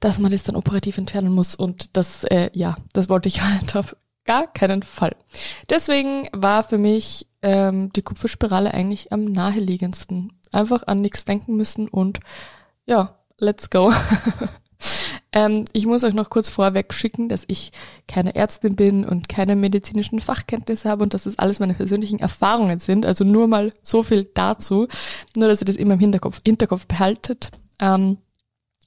dass 0.00 0.18
man 0.18 0.32
das 0.32 0.42
dann 0.42 0.56
operativ 0.56 0.98
entfernen 0.98 1.32
muss. 1.32 1.54
Und 1.54 1.96
das, 1.96 2.24
äh, 2.24 2.50
ja, 2.52 2.76
das 2.92 3.08
wollte 3.08 3.28
ich 3.28 3.40
halt 3.42 3.76
auf 3.76 3.96
gar 4.24 4.46
keinen 4.46 4.82
Fall. 4.82 5.16
Deswegen 5.70 6.28
war 6.32 6.62
für 6.62 6.76
mich 6.76 7.26
ähm, 7.40 7.92
die 7.94 8.02
Kupferspirale 8.02 8.74
eigentlich 8.74 9.12
am 9.12 9.24
naheliegendsten 9.24 10.37
einfach 10.52 10.84
an 10.86 11.00
nichts 11.00 11.24
denken 11.24 11.56
müssen 11.56 11.88
und 11.88 12.20
ja, 12.86 13.16
let's 13.38 13.70
go. 13.70 13.92
ähm, 15.32 15.64
ich 15.72 15.86
muss 15.86 16.04
euch 16.04 16.14
noch 16.14 16.30
kurz 16.30 16.48
vorweg 16.48 16.92
schicken, 16.94 17.28
dass 17.28 17.44
ich 17.48 17.72
keine 18.06 18.34
Ärztin 18.34 18.76
bin 18.76 19.04
und 19.04 19.28
keine 19.28 19.56
medizinischen 19.56 20.20
Fachkenntnisse 20.20 20.88
habe 20.88 21.02
und 21.02 21.14
dass 21.14 21.24
das 21.24 21.38
alles 21.38 21.60
meine 21.60 21.74
persönlichen 21.74 22.18
Erfahrungen 22.18 22.78
sind. 22.78 23.06
Also 23.06 23.24
nur 23.24 23.46
mal 23.48 23.72
so 23.82 24.02
viel 24.02 24.24
dazu. 24.34 24.88
Nur, 25.36 25.48
dass 25.48 25.60
ihr 25.60 25.66
das 25.66 25.76
immer 25.76 25.94
im 25.94 26.00
Hinterkopf, 26.00 26.40
Hinterkopf 26.44 26.86
behaltet. 26.86 27.50
Ähm, 27.78 28.18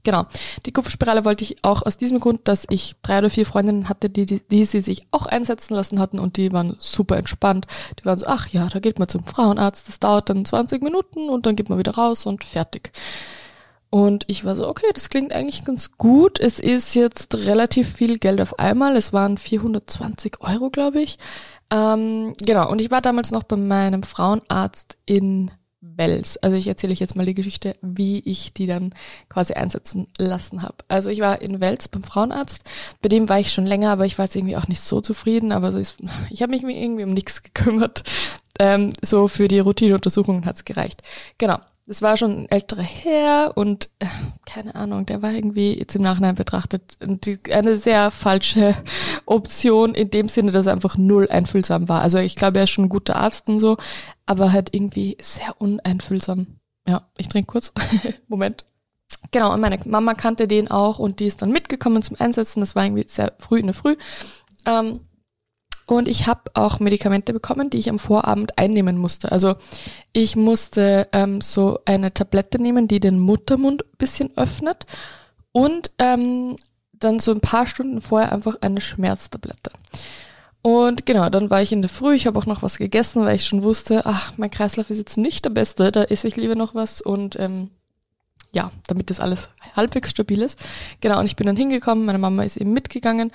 Genau. 0.04 0.26
Die 0.66 0.72
Kupferspirale 0.72 1.26
wollte 1.26 1.44
ich 1.44 1.64
auch 1.64 1.84
aus 1.84 1.98
diesem 1.98 2.20
Grund, 2.20 2.48
dass 2.48 2.66
ich 2.70 2.96
drei 3.04 3.20
oder 3.20 3.30
vier 3.30 3.46
Freundinnen 3.46 3.88
hatte, 3.88 4.10
die, 4.10 4.26
die, 4.26 4.42
die 4.42 4.66
sie 4.66 4.82
sich 4.82 5.06
auch 5.12 5.26
einsetzen 5.26 5.76
lassen 5.76 6.00
hatten 6.00 6.20
und 6.20 6.38
die 6.38 6.52
waren 6.52 6.76
super 6.80 7.18
entspannt. 7.18 7.68
Die 8.00 8.06
waren 8.06 8.18
so, 8.18 8.26
ach 8.26 8.48
ja, 8.48 8.68
da 8.68 8.80
geht 8.80 8.98
man 8.98 9.08
zum 9.08 9.26
Frauenarzt, 9.26 9.88
das 9.88 10.00
dauert 10.00 10.30
dann 10.30 10.46
20 10.46 10.82
Minuten 10.82 11.30
und 11.30 11.46
dann 11.46 11.56
geht 11.56 11.70
man 11.70 11.78
wieder 11.78 11.96
raus 11.96 12.26
und 12.26 12.44
fertig. 12.44 12.92
Und 13.92 14.24
ich 14.28 14.46
war 14.46 14.56
so, 14.56 14.68
okay, 14.70 14.88
das 14.94 15.10
klingt 15.10 15.34
eigentlich 15.34 15.66
ganz 15.66 15.92
gut. 15.98 16.40
Es 16.40 16.60
ist 16.60 16.96
jetzt 16.96 17.36
relativ 17.36 17.94
viel 17.94 18.20
Geld 18.20 18.40
auf 18.40 18.58
einmal. 18.58 18.96
Es 18.96 19.12
waren 19.12 19.38
420 19.38 20.40
Euro, 20.40 20.70
glaube 20.70 21.02
ich. 21.02 21.20
Ähm, 21.70 22.34
genau. 22.42 22.72
Und 22.72 22.80
ich 22.80 22.90
war 22.90 23.02
damals 23.02 23.32
noch 23.32 23.44
bei 23.44 23.58
meinem 23.58 24.04
Frauenarzt 24.04 24.98
in 25.06 25.52
Wels. 25.82 26.38
Also 26.38 26.56
ich 26.56 26.68
erzähle 26.68 26.94
euch 26.94 27.00
jetzt 27.00 27.16
mal 27.16 27.26
die 27.26 27.34
Geschichte, 27.34 27.76
wie 27.82 28.20
ich 28.20 28.54
die 28.54 28.68
dann 28.68 28.94
quasi 29.30 29.54
einsetzen 29.54 30.08
lassen 30.18 30.62
habe. 30.62 30.76
Also 30.88 31.10
ich 31.10 31.20
war 31.20 31.42
in 31.42 31.60
Wels 31.60 31.88
beim 31.88 32.04
Frauenarzt. 32.04 32.64
Bei 33.02 33.10
dem 33.10 33.28
war 33.30 33.40
ich 33.40 33.52
schon 33.52 33.66
länger, 33.66 33.92
aber 33.92 34.06
ich 34.06 34.18
war 34.18 34.26
jetzt 34.26 34.36
irgendwie 34.36 34.58
auch 34.58 34.68
nicht 34.68 34.82
so 34.82 35.02
zufrieden. 35.02 35.52
Aber 35.52 35.72
so 35.72 35.80
ist, 35.80 35.98
ich 36.30 36.42
habe 36.42 36.52
mich 36.52 36.64
irgendwie 36.64 37.04
um 37.04 37.14
nichts 37.14 37.42
gekümmert. 37.44 38.04
Ähm, 38.60 38.92
so 39.02 39.28
für 39.28 39.48
die 39.48 39.60
Routineuntersuchungen 39.60 40.46
hat's 40.46 40.66
gereicht. 40.66 41.02
Genau. 41.40 41.58
das 41.88 42.04
war 42.04 42.16
schon 42.16 42.44
ein 42.44 42.50
älterer 42.50 42.84
Herr 42.84 43.58
und 43.58 43.90
äh, 44.00 44.06
keine 44.46 44.76
Ahnung, 44.76 45.06
der 45.08 45.24
war 45.24 45.32
irgendwie 45.32 45.80
jetzt 45.80 45.96
im 45.96 46.04
Nachhinein 46.04 46.36
betrachtet 46.36 46.98
die, 47.02 47.40
eine 47.52 47.78
sehr 47.78 48.12
falsche 48.12 48.76
Option 49.26 49.96
in 49.96 50.12
dem 50.12 50.28
Sinne, 50.28 50.52
dass 50.52 50.68
er 50.68 50.74
einfach 50.74 50.96
null 50.96 51.28
einfühlsam 51.30 51.90
war. 51.90 52.02
Also 52.02 52.20
ich 52.20 52.36
glaube, 52.36 52.60
er 52.60 52.66
ist 52.66 52.70
schon 52.70 52.86
ein 52.86 52.90
guter 52.90 53.16
Arzt 53.16 53.50
und 53.50 53.60
so, 53.60 53.78
aber 54.32 54.54
halt 54.54 54.74
irgendwie 54.74 55.18
sehr 55.20 55.60
uneinfühlsam. 55.60 56.48
Ja, 56.88 57.10
ich 57.18 57.28
trinke 57.28 57.52
kurz. 57.52 57.74
Moment. 58.30 58.64
Genau, 59.32 59.54
und 59.54 59.60
meine 59.60 59.78
Mama 59.84 60.14
kannte 60.14 60.48
den 60.48 60.72
auch 60.72 61.00
und 61.00 61.20
die 61.20 61.26
ist 61.26 61.42
dann 61.42 61.52
mitgekommen 61.52 62.02
zum 62.02 62.18
Einsetzen. 62.18 62.62
Das 62.62 62.74
war 62.74 62.86
irgendwie 62.86 63.04
sehr 63.08 63.34
früh 63.40 63.60
in 63.60 63.68
der 63.68 63.76
Früh. 63.76 63.98
Ähm, 64.66 65.02
und 65.86 66.08
ich 66.08 66.28
habe 66.28 66.44
auch 66.54 66.80
Medikamente 66.80 67.34
bekommen, 67.34 67.70
die 67.70 67.78
ich 67.78 67.90
am 67.90 68.00
Vorabend 68.00 68.58
einnehmen 68.58 68.98
musste. 68.98 69.34
Also 69.34 69.56
ich 70.14 70.38
musste 70.38 71.10
ähm, 71.12 71.42
so 71.42 71.80
eine 71.84 72.14
Tablette 72.14 72.58
nehmen, 72.58 72.88
die 72.88 73.02
den 73.02 73.20
Muttermund 73.20 73.84
bisschen 73.98 74.32
öffnet 74.38 74.86
und 75.52 75.92
ähm, 76.00 76.56
dann 76.94 77.20
so 77.20 77.34
ein 77.34 77.42
paar 77.42 77.68
Stunden 77.68 78.00
vorher 78.00 78.32
einfach 78.32 78.56
eine 78.62 78.80
Schmerztablette. 78.80 79.72
Und 80.62 81.06
genau, 81.06 81.30
dann 81.30 81.50
war 81.50 81.62
ich 81.62 81.72
in 81.72 81.82
der 81.82 81.90
Früh, 81.90 82.14
ich 82.14 82.28
habe 82.28 82.38
auch 82.38 82.46
noch 82.46 82.62
was 82.62 82.78
gegessen, 82.78 83.24
weil 83.26 83.36
ich 83.36 83.46
schon 83.46 83.64
wusste, 83.64 84.06
ach, 84.06 84.34
mein 84.38 84.52
Kreislauf 84.52 84.90
ist 84.90 85.00
jetzt 85.00 85.18
nicht 85.18 85.46
der 85.46 85.50
beste, 85.50 85.92
da 85.92 86.04
esse 86.04 86.28
ich 86.28 86.36
lieber 86.36 86.56
noch 86.56 86.76
was 86.76 87.02
und 87.02 87.40
ähm, 87.40 87.72
ja, 88.52 88.70
damit 88.88 89.10
das 89.10 89.20
alles 89.20 89.50
halbwegs 89.76 90.12
stabil 90.12 90.42
ist. 90.42 90.60
Genau, 91.00 91.20
und 91.20 91.26
ich 91.26 91.36
bin 91.36 91.48
dann 91.48 91.56
hingekommen, 91.56 92.06
meine 92.06 92.20
Mama 92.20 92.44
ist 92.44 92.58
eben 92.58 92.74
mitgegangen 92.74 93.32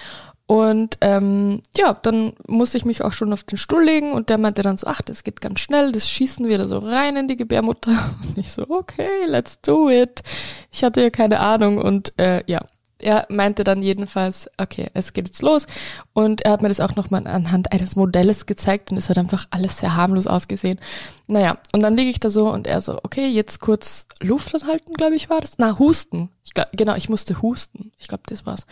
und 0.47 0.99
ähm, 1.01 1.63
ja, 1.77 1.95
dann 1.95 2.35
musste 2.47 2.77
ich 2.77 2.85
mich 2.85 3.03
auch 3.03 3.13
schon 3.13 3.33
auf 3.33 3.43
den 3.43 3.59
Stuhl 3.59 3.83
legen 3.83 4.13
und 4.13 4.29
der 4.31 4.39
meinte 4.39 4.63
dann 4.63 4.77
so, 4.77 4.87
ach, 4.87 5.03
das 5.03 5.25
geht 5.25 5.41
ganz 5.41 5.59
schnell, 5.59 5.91
das 5.91 6.09
schießen 6.09 6.47
wir 6.47 6.59
da 6.59 6.69
so 6.69 6.79
rein 6.79 7.17
in 7.17 7.27
die 7.27 7.37
Gebärmutter. 7.37 7.91
Und 8.23 8.39
ich 8.39 8.53
so, 8.53 8.65
okay, 8.69 9.27
let's 9.27 9.61
do 9.61 9.91
it. 9.91 10.23
Ich 10.71 10.85
hatte 10.85 11.03
ja 11.03 11.11
keine 11.11 11.41
Ahnung 11.41 11.79
und 11.79 12.13
äh, 12.19 12.45
ja, 12.47 12.61
er 12.99 13.27
meinte 13.29 13.63
dann 13.63 13.83
jedenfalls, 13.83 14.49
okay, 14.57 14.91
es 14.95 15.13
geht 15.13 15.29
jetzt 15.29 15.43
los. 15.43 15.67
Und 16.15 16.43
er 16.43 16.53
hat 16.53 16.63
mir 16.63 16.69
das 16.69 16.81
auch 16.81 16.97
nochmal 16.97 17.27
anhand 17.27 17.73
eines 17.73 17.97
Modells 17.97 18.47
gezeigt 18.47 18.91
und 18.91 18.99
es 18.99 19.11
hat 19.11 19.19
einfach 19.19 19.47
alles 19.51 19.79
sehr 19.79 19.97
harmlos 19.97 20.27
ausgesehen. 20.27 20.81
Naja, 21.27 21.59
und 21.73 21.83
dann 21.83 21.97
liege 21.97 22.11
ich 22.11 22.21
da 22.21 22.31
so 22.31 22.51
und 22.51 22.67
er 22.67 22.81
so, 22.81 22.99
okay, 23.03 23.27
jetzt 23.29 23.61
kurz 23.61 24.07
Luft 24.21 24.55
anhalten, 24.55 24.95
glaube 24.95 25.17
ich, 25.17 25.29
war 25.29 25.41
das. 25.41 25.59
Na, 25.59 25.79
husten. 25.79 26.31
Ich 26.45 26.55
glaub, 26.55 26.69
genau, 26.73 26.95
ich 26.95 27.09
musste 27.09 27.43
husten. 27.43 27.93
Ich 27.99 28.09
glaube, 28.09 28.23
das 28.27 28.47
war's. 28.47 28.67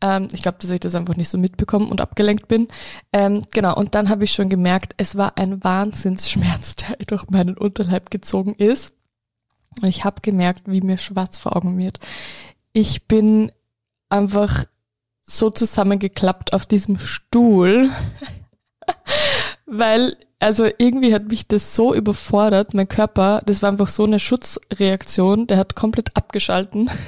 Ähm, 0.00 0.28
ich 0.32 0.42
glaube, 0.42 0.58
dass 0.60 0.70
ich 0.70 0.80
das 0.80 0.94
einfach 0.94 1.16
nicht 1.16 1.28
so 1.28 1.36
mitbekommen 1.36 1.90
und 1.90 2.00
abgelenkt 2.00 2.48
bin. 2.48 2.68
Ähm, 3.12 3.42
genau, 3.52 3.74
und 3.76 3.94
dann 3.94 4.08
habe 4.08 4.24
ich 4.24 4.32
schon 4.32 4.48
gemerkt, 4.48 4.94
es 4.96 5.16
war 5.16 5.36
ein 5.36 5.62
Wahnsinnsschmerz, 5.62 6.76
der 6.76 6.96
durch 7.06 7.28
meinen 7.28 7.58
Unterleib 7.58 8.10
gezogen 8.10 8.54
ist. 8.54 8.94
Und 9.82 9.88
ich 9.88 10.04
habe 10.04 10.22
gemerkt, 10.22 10.62
wie 10.66 10.80
mir 10.80 10.96
schwarz 10.96 11.36
vor 11.36 11.56
Augen 11.56 11.76
wird. 11.76 11.98
Ich 12.72 13.08
bin 13.08 13.52
einfach 14.08 14.64
so 15.22 15.50
zusammengeklappt 15.50 16.52
auf 16.52 16.66
diesem 16.66 16.98
Stuhl, 16.98 17.90
weil 19.66 20.16
also 20.38 20.68
irgendwie 20.78 21.14
hat 21.14 21.28
mich 21.28 21.48
das 21.48 21.74
so 21.74 21.94
überfordert, 21.94 22.74
mein 22.74 22.88
Körper, 22.88 23.40
das 23.46 23.62
war 23.62 23.70
einfach 23.70 23.88
so 23.88 24.04
eine 24.04 24.20
Schutzreaktion, 24.20 25.46
der 25.46 25.56
hat 25.56 25.76
komplett 25.76 26.16
abgeschalten. 26.16 26.90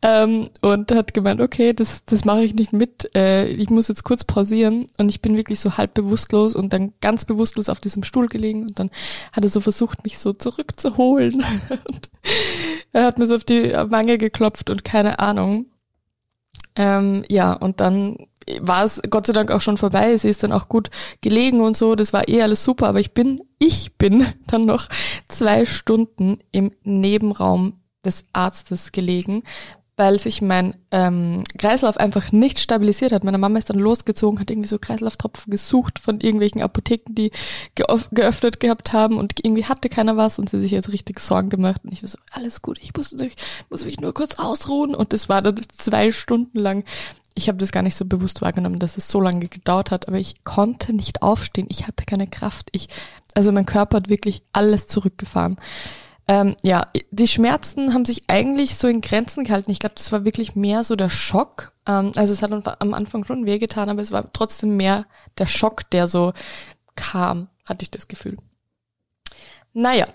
Ähm, 0.00 0.48
und 0.60 0.92
hat 0.92 1.14
gemeint, 1.14 1.40
okay, 1.40 1.72
das, 1.72 2.04
das 2.04 2.26
mache 2.26 2.44
ich 2.44 2.54
nicht 2.54 2.74
mit, 2.74 3.10
äh, 3.14 3.46
ich 3.46 3.70
muss 3.70 3.88
jetzt 3.88 4.04
kurz 4.04 4.22
pausieren. 4.22 4.86
Und 4.98 5.08
ich 5.08 5.22
bin 5.22 5.36
wirklich 5.36 5.60
so 5.60 5.78
halb 5.78 5.94
bewusstlos 5.94 6.54
und 6.54 6.74
dann 6.74 6.92
ganz 7.00 7.24
bewusstlos 7.24 7.70
auf 7.70 7.80
diesem 7.80 8.04
Stuhl 8.04 8.28
gelegen. 8.28 8.66
Und 8.66 8.78
dann 8.78 8.90
hat 9.32 9.44
er 9.44 9.50
so 9.50 9.60
versucht, 9.60 10.04
mich 10.04 10.18
so 10.18 10.34
zurückzuholen. 10.34 11.42
Und 11.70 12.10
er 12.92 13.04
hat 13.04 13.18
mir 13.18 13.26
so 13.26 13.36
auf 13.36 13.44
die 13.44 13.72
Wange 13.72 14.18
geklopft 14.18 14.70
und 14.70 14.84
keine 14.84 15.18
Ahnung 15.18 15.66
ähm, 16.76 17.24
ja, 17.28 17.52
und 17.52 17.80
dann 17.80 18.26
war 18.60 18.84
es 18.84 19.00
Gott 19.08 19.26
sei 19.26 19.32
Dank 19.32 19.50
auch 19.50 19.60
schon 19.60 19.76
vorbei. 19.76 20.16
Sie 20.16 20.28
ist 20.28 20.42
dann 20.42 20.52
auch 20.52 20.68
gut 20.68 20.90
gelegen 21.20 21.60
und 21.60 21.76
so. 21.76 21.94
Das 21.94 22.12
war 22.12 22.28
eh 22.28 22.42
alles 22.42 22.64
super. 22.64 22.88
Aber 22.88 23.00
ich 23.00 23.12
bin, 23.12 23.42
ich 23.58 23.96
bin 23.96 24.26
dann 24.46 24.66
noch 24.66 24.88
zwei 25.28 25.66
Stunden 25.66 26.38
im 26.52 26.72
Nebenraum 26.82 27.80
des 28.04 28.24
Arztes 28.32 28.92
gelegen, 28.92 29.44
weil 29.96 30.18
sich 30.18 30.42
mein 30.42 30.74
ähm, 30.90 31.44
Kreislauf 31.56 31.96
einfach 31.98 32.32
nicht 32.32 32.58
stabilisiert 32.58 33.12
hat. 33.12 33.22
Meine 33.22 33.38
Mama 33.38 33.58
ist 33.58 33.70
dann 33.70 33.78
losgezogen, 33.78 34.40
hat 34.40 34.50
irgendwie 34.50 34.68
so 34.68 34.78
Kreislauftropfen 34.78 35.50
gesucht 35.50 36.00
von 36.00 36.20
irgendwelchen 36.20 36.62
Apotheken, 36.62 37.14
die 37.14 37.30
geöffnet 37.76 38.58
gehabt 38.58 38.92
haben 38.92 39.18
und 39.18 39.44
irgendwie 39.44 39.66
hatte 39.66 39.88
keiner 39.88 40.16
was 40.16 40.40
und 40.40 40.50
sie 40.50 40.60
sich 40.60 40.72
jetzt 40.72 40.92
richtig 40.92 41.20
Sorgen 41.20 41.48
gemacht. 41.48 41.82
Und 41.84 41.92
ich 41.92 42.02
war 42.02 42.08
so, 42.08 42.18
alles 42.32 42.60
gut, 42.60 42.78
ich 42.82 42.92
muss, 42.96 43.12
ich 43.12 43.36
muss 43.70 43.84
mich 43.84 44.00
nur 44.00 44.12
kurz 44.12 44.34
ausruhen. 44.38 44.96
Und 44.96 45.12
das 45.12 45.28
war 45.28 45.42
dann 45.42 45.60
zwei 45.76 46.10
Stunden 46.10 46.58
lang. 46.58 46.84
Ich 47.36 47.48
habe 47.48 47.58
das 47.58 47.70
gar 47.70 47.82
nicht 47.82 47.96
so 47.96 48.04
bewusst 48.04 48.42
wahrgenommen, 48.42 48.80
dass 48.80 48.96
es 48.96 49.08
so 49.08 49.20
lange 49.20 49.48
gedauert 49.48 49.92
hat, 49.92 50.08
aber 50.08 50.18
ich 50.18 50.42
konnte 50.42 50.92
nicht 50.92 51.22
aufstehen. 51.22 51.66
Ich 51.68 51.86
hatte 51.86 52.04
keine 52.04 52.26
Kraft. 52.26 52.68
Ich, 52.72 52.88
also 53.34 53.52
mein 53.52 53.66
Körper 53.66 53.98
hat 53.98 54.08
wirklich 54.08 54.42
alles 54.52 54.88
zurückgefahren. 54.88 55.56
Ähm, 56.26 56.56
ja, 56.62 56.88
die 57.10 57.28
Schmerzen 57.28 57.92
haben 57.92 58.04
sich 58.04 58.22
eigentlich 58.28 58.76
so 58.76 58.88
in 58.88 59.02
Grenzen 59.02 59.44
gehalten. 59.44 59.70
Ich 59.70 59.78
glaube, 59.78 59.94
das 59.96 60.10
war 60.10 60.24
wirklich 60.24 60.56
mehr 60.56 60.82
so 60.82 60.96
der 60.96 61.10
Schock. 61.10 61.72
Ähm, 61.86 62.12
also 62.16 62.32
es 62.32 62.42
hat 62.42 62.52
am 62.80 62.94
Anfang 62.94 63.24
schon 63.24 63.46
wehgetan, 63.46 63.90
aber 63.90 64.00
es 64.00 64.12
war 64.12 64.32
trotzdem 64.32 64.76
mehr 64.76 65.06
der 65.38 65.46
Schock, 65.46 65.90
der 65.90 66.06
so 66.06 66.32
kam, 66.96 67.48
hatte 67.64 67.82
ich 67.82 67.90
das 67.90 68.08
Gefühl. 68.08 68.38
Naja, 69.76 70.06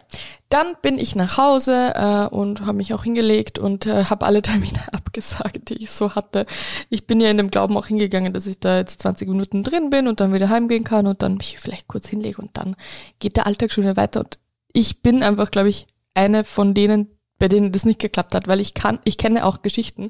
dann 0.47 0.75
bin 0.81 0.97
ich 0.97 1.17
nach 1.17 1.37
Hause 1.37 1.91
äh, 1.93 2.27
und 2.27 2.61
habe 2.61 2.77
mich 2.77 2.93
auch 2.93 3.03
hingelegt 3.03 3.59
und 3.59 3.85
äh, 3.85 4.05
habe 4.05 4.25
alle 4.25 4.41
Termine 4.41 4.81
abgesagt, 4.93 5.69
die 5.69 5.75
ich 5.75 5.91
so 5.91 6.15
hatte. 6.15 6.45
Ich 6.89 7.05
bin 7.05 7.19
ja 7.19 7.29
in 7.29 7.37
dem 7.37 7.51
Glauben 7.51 7.75
auch 7.77 7.87
hingegangen, 7.87 8.33
dass 8.33 8.47
ich 8.47 8.59
da 8.61 8.77
jetzt 8.77 9.01
20 9.01 9.27
Minuten 9.27 9.63
drin 9.63 9.89
bin 9.89 10.07
und 10.07 10.21
dann 10.21 10.33
wieder 10.33 10.47
heimgehen 10.47 10.85
kann 10.85 11.07
und 11.07 11.21
dann 11.21 11.35
mich 11.35 11.59
vielleicht 11.59 11.89
kurz 11.89 12.07
hinlege 12.07 12.41
und 12.41 12.57
dann 12.57 12.77
geht 13.19 13.35
der 13.35 13.47
Alltag 13.47 13.73
schon 13.73 13.83
wieder 13.83 13.97
weiter. 13.97 14.21
Und 14.21 14.39
ich 14.71 15.01
bin 15.01 15.23
einfach, 15.23 15.51
glaube 15.51 15.67
ich, 15.67 15.87
eine 16.13 16.43
von 16.43 16.73
denen, 16.73 17.19
bei 17.37 17.47
denen 17.47 17.71
das 17.71 17.85
nicht 17.85 17.99
geklappt 17.99 18.35
hat, 18.35 18.47
weil 18.47 18.59
ich 18.59 18.73
kann, 18.73 18.99
ich 19.03 19.17
kenne 19.17 19.45
auch 19.45 19.61
Geschichten, 19.61 20.09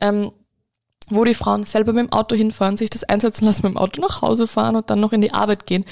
ähm, 0.00 0.32
wo 1.08 1.24
die 1.24 1.34
Frauen 1.34 1.64
selber 1.64 1.92
mit 1.92 2.06
dem 2.06 2.12
Auto 2.12 2.36
hinfahren, 2.36 2.76
sich 2.76 2.90
das 2.90 3.04
einsetzen 3.04 3.44
lassen, 3.44 3.62
mit 3.62 3.72
dem 3.72 3.78
Auto 3.78 4.00
nach 4.00 4.22
Hause 4.22 4.46
fahren 4.46 4.76
und 4.76 4.90
dann 4.90 5.00
noch 5.00 5.12
in 5.12 5.20
die 5.20 5.32
Arbeit 5.32 5.66
gehen. 5.66 5.84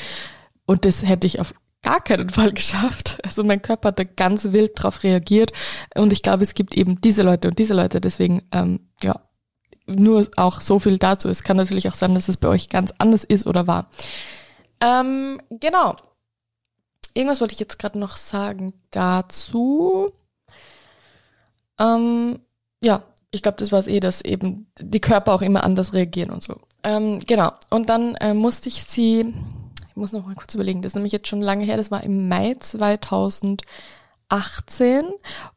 Und 0.64 0.84
das 0.84 1.04
hätte 1.04 1.26
ich 1.26 1.40
auf 1.40 1.54
gar 1.82 2.00
keinen 2.00 2.30
Fall 2.30 2.52
geschafft. 2.52 3.18
Also 3.24 3.44
mein 3.44 3.62
Körper 3.62 3.88
hat 3.88 3.98
da 3.98 4.04
ganz 4.04 4.52
wild 4.52 4.72
drauf 4.74 5.02
reagiert. 5.02 5.52
Und 5.94 6.12
ich 6.12 6.22
glaube, 6.22 6.42
es 6.42 6.54
gibt 6.54 6.74
eben 6.74 7.00
diese 7.00 7.22
Leute 7.22 7.48
und 7.48 7.58
diese 7.58 7.74
Leute. 7.74 8.00
Deswegen, 8.00 8.42
ähm, 8.52 8.88
ja, 9.02 9.20
nur 9.86 10.28
auch 10.36 10.60
so 10.60 10.78
viel 10.78 10.98
dazu. 10.98 11.28
Es 11.28 11.42
kann 11.42 11.56
natürlich 11.56 11.88
auch 11.88 11.94
sein, 11.94 12.14
dass 12.14 12.28
es 12.28 12.36
bei 12.36 12.48
euch 12.48 12.68
ganz 12.68 12.92
anders 12.98 13.24
ist 13.24 13.46
oder 13.46 13.66
war. 13.66 13.90
Ähm, 14.80 15.40
genau. 15.50 15.96
Irgendwas 17.18 17.40
wollte 17.40 17.54
ich 17.54 17.58
jetzt 17.58 17.80
gerade 17.80 17.98
noch 17.98 18.16
sagen 18.16 18.72
dazu. 18.92 20.12
Ähm, 21.76 22.38
ja, 22.80 23.02
ich 23.32 23.42
glaube, 23.42 23.58
das 23.58 23.72
war 23.72 23.80
es 23.80 23.88
eh, 23.88 23.98
dass 23.98 24.22
eben 24.22 24.70
die 24.78 25.00
Körper 25.00 25.34
auch 25.34 25.42
immer 25.42 25.64
anders 25.64 25.94
reagieren 25.94 26.30
und 26.30 26.44
so. 26.44 26.54
Ähm, 26.84 27.18
genau. 27.26 27.50
Und 27.70 27.90
dann 27.90 28.14
äh, 28.20 28.34
musste 28.34 28.68
ich 28.68 28.84
sie, 28.84 29.34
ich 29.88 29.96
muss 29.96 30.12
noch 30.12 30.24
mal 30.24 30.36
kurz 30.36 30.54
überlegen, 30.54 30.80
das 30.80 30.90
ist 30.90 30.94
nämlich 30.94 31.12
jetzt 31.12 31.26
schon 31.26 31.42
lange 31.42 31.64
her, 31.64 31.76
das 31.76 31.90
war 31.90 32.04
im 32.04 32.28
Mai 32.28 32.54
2018 32.54 35.02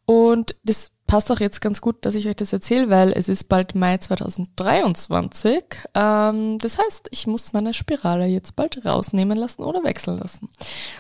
und 0.08 0.56
das 0.63 0.91
passt 1.12 1.30
auch 1.30 1.41
jetzt 1.41 1.60
ganz 1.60 1.82
gut, 1.82 2.06
dass 2.06 2.15
ich 2.15 2.30
euch 2.30 2.38
das 2.38 2.53
erzähle, 2.53 2.89
weil 2.89 3.12
es 3.12 3.27
ist 3.27 3.50
bald 3.50 3.75
Mai 3.75 3.98
2023. 3.98 5.62
Ähm, 5.94 6.58
das 6.58 6.77
heißt, 6.77 7.10
ich 7.12 7.27
muss 7.27 7.51
meine 7.51 7.74
Spirale 7.74 8.27
jetzt 8.27 8.56
bald 8.56 8.86
rausnehmen 8.86 9.38
lassen 9.38 9.63
oder 9.63 9.84
wechseln 9.84 10.20
lassen. 10.20 10.48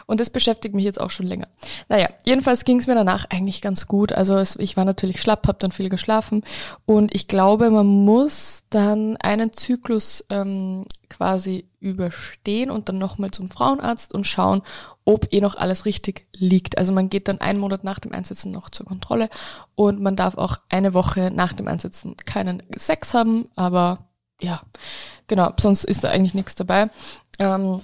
Und 0.07 0.19
das 0.19 0.29
beschäftigt 0.29 0.75
mich 0.75 0.83
jetzt 0.83 0.99
auch 0.99 1.11
schon 1.11 1.27
länger. 1.27 1.47
Naja, 1.87 2.09
jedenfalls 2.25 2.65
ging 2.65 2.79
es 2.79 2.87
mir 2.87 2.95
danach 2.95 3.23
eigentlich 3.29 3.61
ganz 3.61 3.87
gut. 3.87 4.11
Also 4.11 4.35
es, 4.37 4.57
ich 4.57 4.75
war 4.75 4.83
natürlich 4.83 5.21
schlapp, 5.21 5.47
habe 5.47 5.59
dann 5.59 5.71
viel 5.71 5.87
geschlafen 5.87 6.43
und 6.85 7.15
ich 7.15 7.29
glaube, 7.29 7.69
man 7.69 7.87
muss 7.87 8.63
dann 8.69 9.15
einen 9.15 9.53
Zyklus 9.53 10.25
ähm, 10.29 10.83
quasi 11.07 11.70
überstehen 11.81 12.71
und 12.71 12.87
dann 12.87 12.97
nochmal 12.97 13.31
zum 13.31 13.49
Frauenarzt 13.49 14.13
und 14.13 14.25
schauen, 14.25 14.61
ob 15.03 15.33
eh 15.33 15.41
noch 15.41 15.55
alles 15.55 15.85
richtig 15.85 16.27
liegt. 16.31 16.77
Also 16.77 16.93
man 16.93 17.09
geht 17.09 17.27
dann 17.27 17.41
einen 17.41 17.59
Monat 17.59 17.83
nach 17.83 17.99
dem 17.99 18.13
Einsetzen 18.13 18.51
noch 18.51 18.69
zur 18.69 18.85
Kontrolle 18.85 19.29
und 19.75 19.99
man 19.99 20.15
darf 20.15 20.37
auch 20.37 20.57
eine 20.69 20.93
Woche 20.93 21.31
nach 21.33 21.53
dem 21.53 21.67
Einsetzen 21.67 22.15
keinen 22.17 22.63
Sex 22.75 23.13
haben, 23.13 23.45
aber 23.55 24.05
ja, 24.39 24.61
genau, 25.27 25.51
sonst 25.59 25.83
ist 25.83 26.03
da 26.03 26.09
eigentlich 26.09 26.33
nichts 26.33 26.55
dabei. 26.55 26.89
Ähm, 27.39 27.81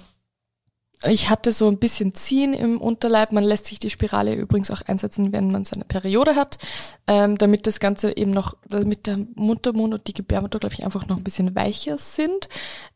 ich 1.04 1.30
hatte 1.30 1.52
so 1.52 1.68
ein 1.68 1.78
bisschen 1.78 2.14
Ziehen 2.14 2.52
im 2.54 2.80
Unterleib. 2.80 3.30
Man 3.30 3.44
lässt 3.44 3.66
sich 3.66 3.78
die 3.78 3.90
Spirale 3.90 4.34
übrigens 4.34 4.70
auch 4.70 4.82
einsetzen, 4.82 5.32
wenn 5.32 5.50
man 5.50 5.64
seine 5.64 5.84
Periode 5.84 6.34
hat, 6.34 6.58
ähm, 7.06 7.38
damit 7.38 7.66
das 7.68 7.78
Ganze 7.78 8.16
eben 8.16 8.32
noch, 8.32 8.56
damit 8.68 9.06
der 9.06 9.18
Muttermund 9.36 9.94
und 9.94 10.08
die 10.08 10.14
Gebärmutter, 10.14 10.58
glaube 10.58 10.74
ich, 10.74 10.84
einfach 10.84 11.06
noch 11.06 11.16
ein 11.16 11.24
bisschen 11.24 11.54
weicher 11.54 11.98
sind. 11.98 12.48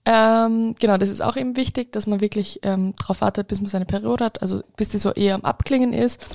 Ähm, 0.05 0.75
genau, 0.81 0.97
das 0.97 1.11
ist 1.11 1.21
auch 1.21 1.37
eben 1.37 1.57
wichtig, 1.57 1.93
dass 1.93 2.09
man 2.09 2.21
wirklich 2.21 2.59
ähm, 2.65 2.93
darauf 2.99 3.21
wartet, 3.21 3.47
bis 3.47 3.61
man 3.61 3.69
seine 3.69 3.87
Periode 3.87 4.25
hat, 4.25 4.43
also 4.43 4.63
bis 4.77 4.89
die 4.89 4.99
so 4.99 5.13
eher 5.13 5.37
am 5.37 5.43
Abklingen 5.43 5.93
ist. 5.93 6.27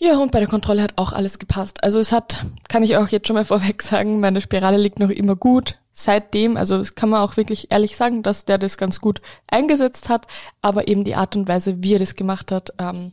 Ja, 0.00 0.16
und 0.18 0.30
bei 0.30 0.38
der 0.38 0.48
Kontrolle 0.48 0.82
hat 0.82 0.92
auch 0.96 1.12
alles 1.12 1.40
gepasst. 1.40 1.82
Also 1.82 1.98
es 1.98 2.12
hat, 2.12 2.46
kann 2.68 2.84
ich 2.84 2.96
auch 2.96 3.08
jetzt 3.08 3.26
schon 3.26 3.34
mal 3.34 3.44
vorweg 3.44 3.82
sagen, 3.82 4.20
meine 4.20 4.40
Spirale 4.40 4.78
liegt 4.78 5.00
noch 5.00 5.10
immer 5.10 5.34
gut. 5.34 5.78
Seitdem, 5.92 6.56
also 6.56 6.78
das 6.78 6.94
kann 6.94 7.08
man 7.08 7.22
auch 7.22 7.36
wirklich 7.36 7.72
ehrlich 7.72 7.96
sagen, 7.96 8.22
dass 8.22 8.44
der 8.44 8.58
das 8.58 8.78
ganz 8.78 9.00
gut 9.00 9.20
eingesetzt 9.48 10.08
hat, 10.08 10.28
aber 10.62 10.86
eben 10.86 11.02
die 11.02 11.16
Art 11.16 11.34
und 11.34 11.48
Weise, 11.48 11.82
wie 11.82 11.94
er 11.94 11.98
das 11.98 12.14
gemacht 12.14 12.52
hat, 12.52 12.72
ähm, 12.78 13.10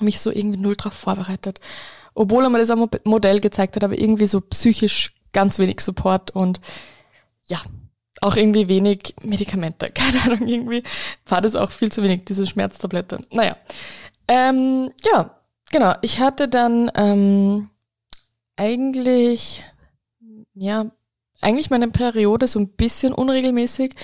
mich 0.00 0.20
so 0.20 0.30
irgendwie 0.30 0.60
null 0.60 0.76
drauf 0.76 0.92
vorbereitet. 0.92 1.60
Obwohl 2.14 2.44
er 2.44 2.50
mal 2.50 2.64
das 2.64 2.76
Modell 3.04 3.40
gezeigt 3.40 3.76
hat, 3.76 3.84
aber 3.84 3.98
irgendwie 3.98 4.26
so 4.26 4.42
psychisch 4.42 5.14
ganz 5.32 5.58
wenig 5.58 5.80
Support 5.80 6.32
und 6.32 6.60
ja, 7.46 7.60
auch 8.20 8.36
irgendwie 8.36 8.68
wenig 8.68 9.14
Medikamente. 9.22 9.90
Keine 9.94 10.22
Ahnung, 10.22 10.46
irgendwie 10.46 10.82
war 11.26 11.40
das 11.40 11.56
auch 11.56 11.70
viel 11.70 11.90
zu 11.90 12.02
wenig, 12.02 12.26
diese 12.26 12.46
Schmerztablette. 12.46 13.24
Naja. 13.30 13.56
Ähm, 14.28 14.90
ja, 15.04 15.33
genau. 15.74 15.94
Ich 16.02 16.20
hatte 16.20 16.46
dann 16.48 16.90
ähm, 16.94 17.68
eigentlich, 18.56 19.62
ja, 20.54 20.86
eigentlich 21.40 21.68
meine 21.68 21.88
Periode 21.88 22.46
so 22.46 22.60
ein 22.60 22.68
bisschen 22.68 23.12
unregelmäßig, 23.12 23.94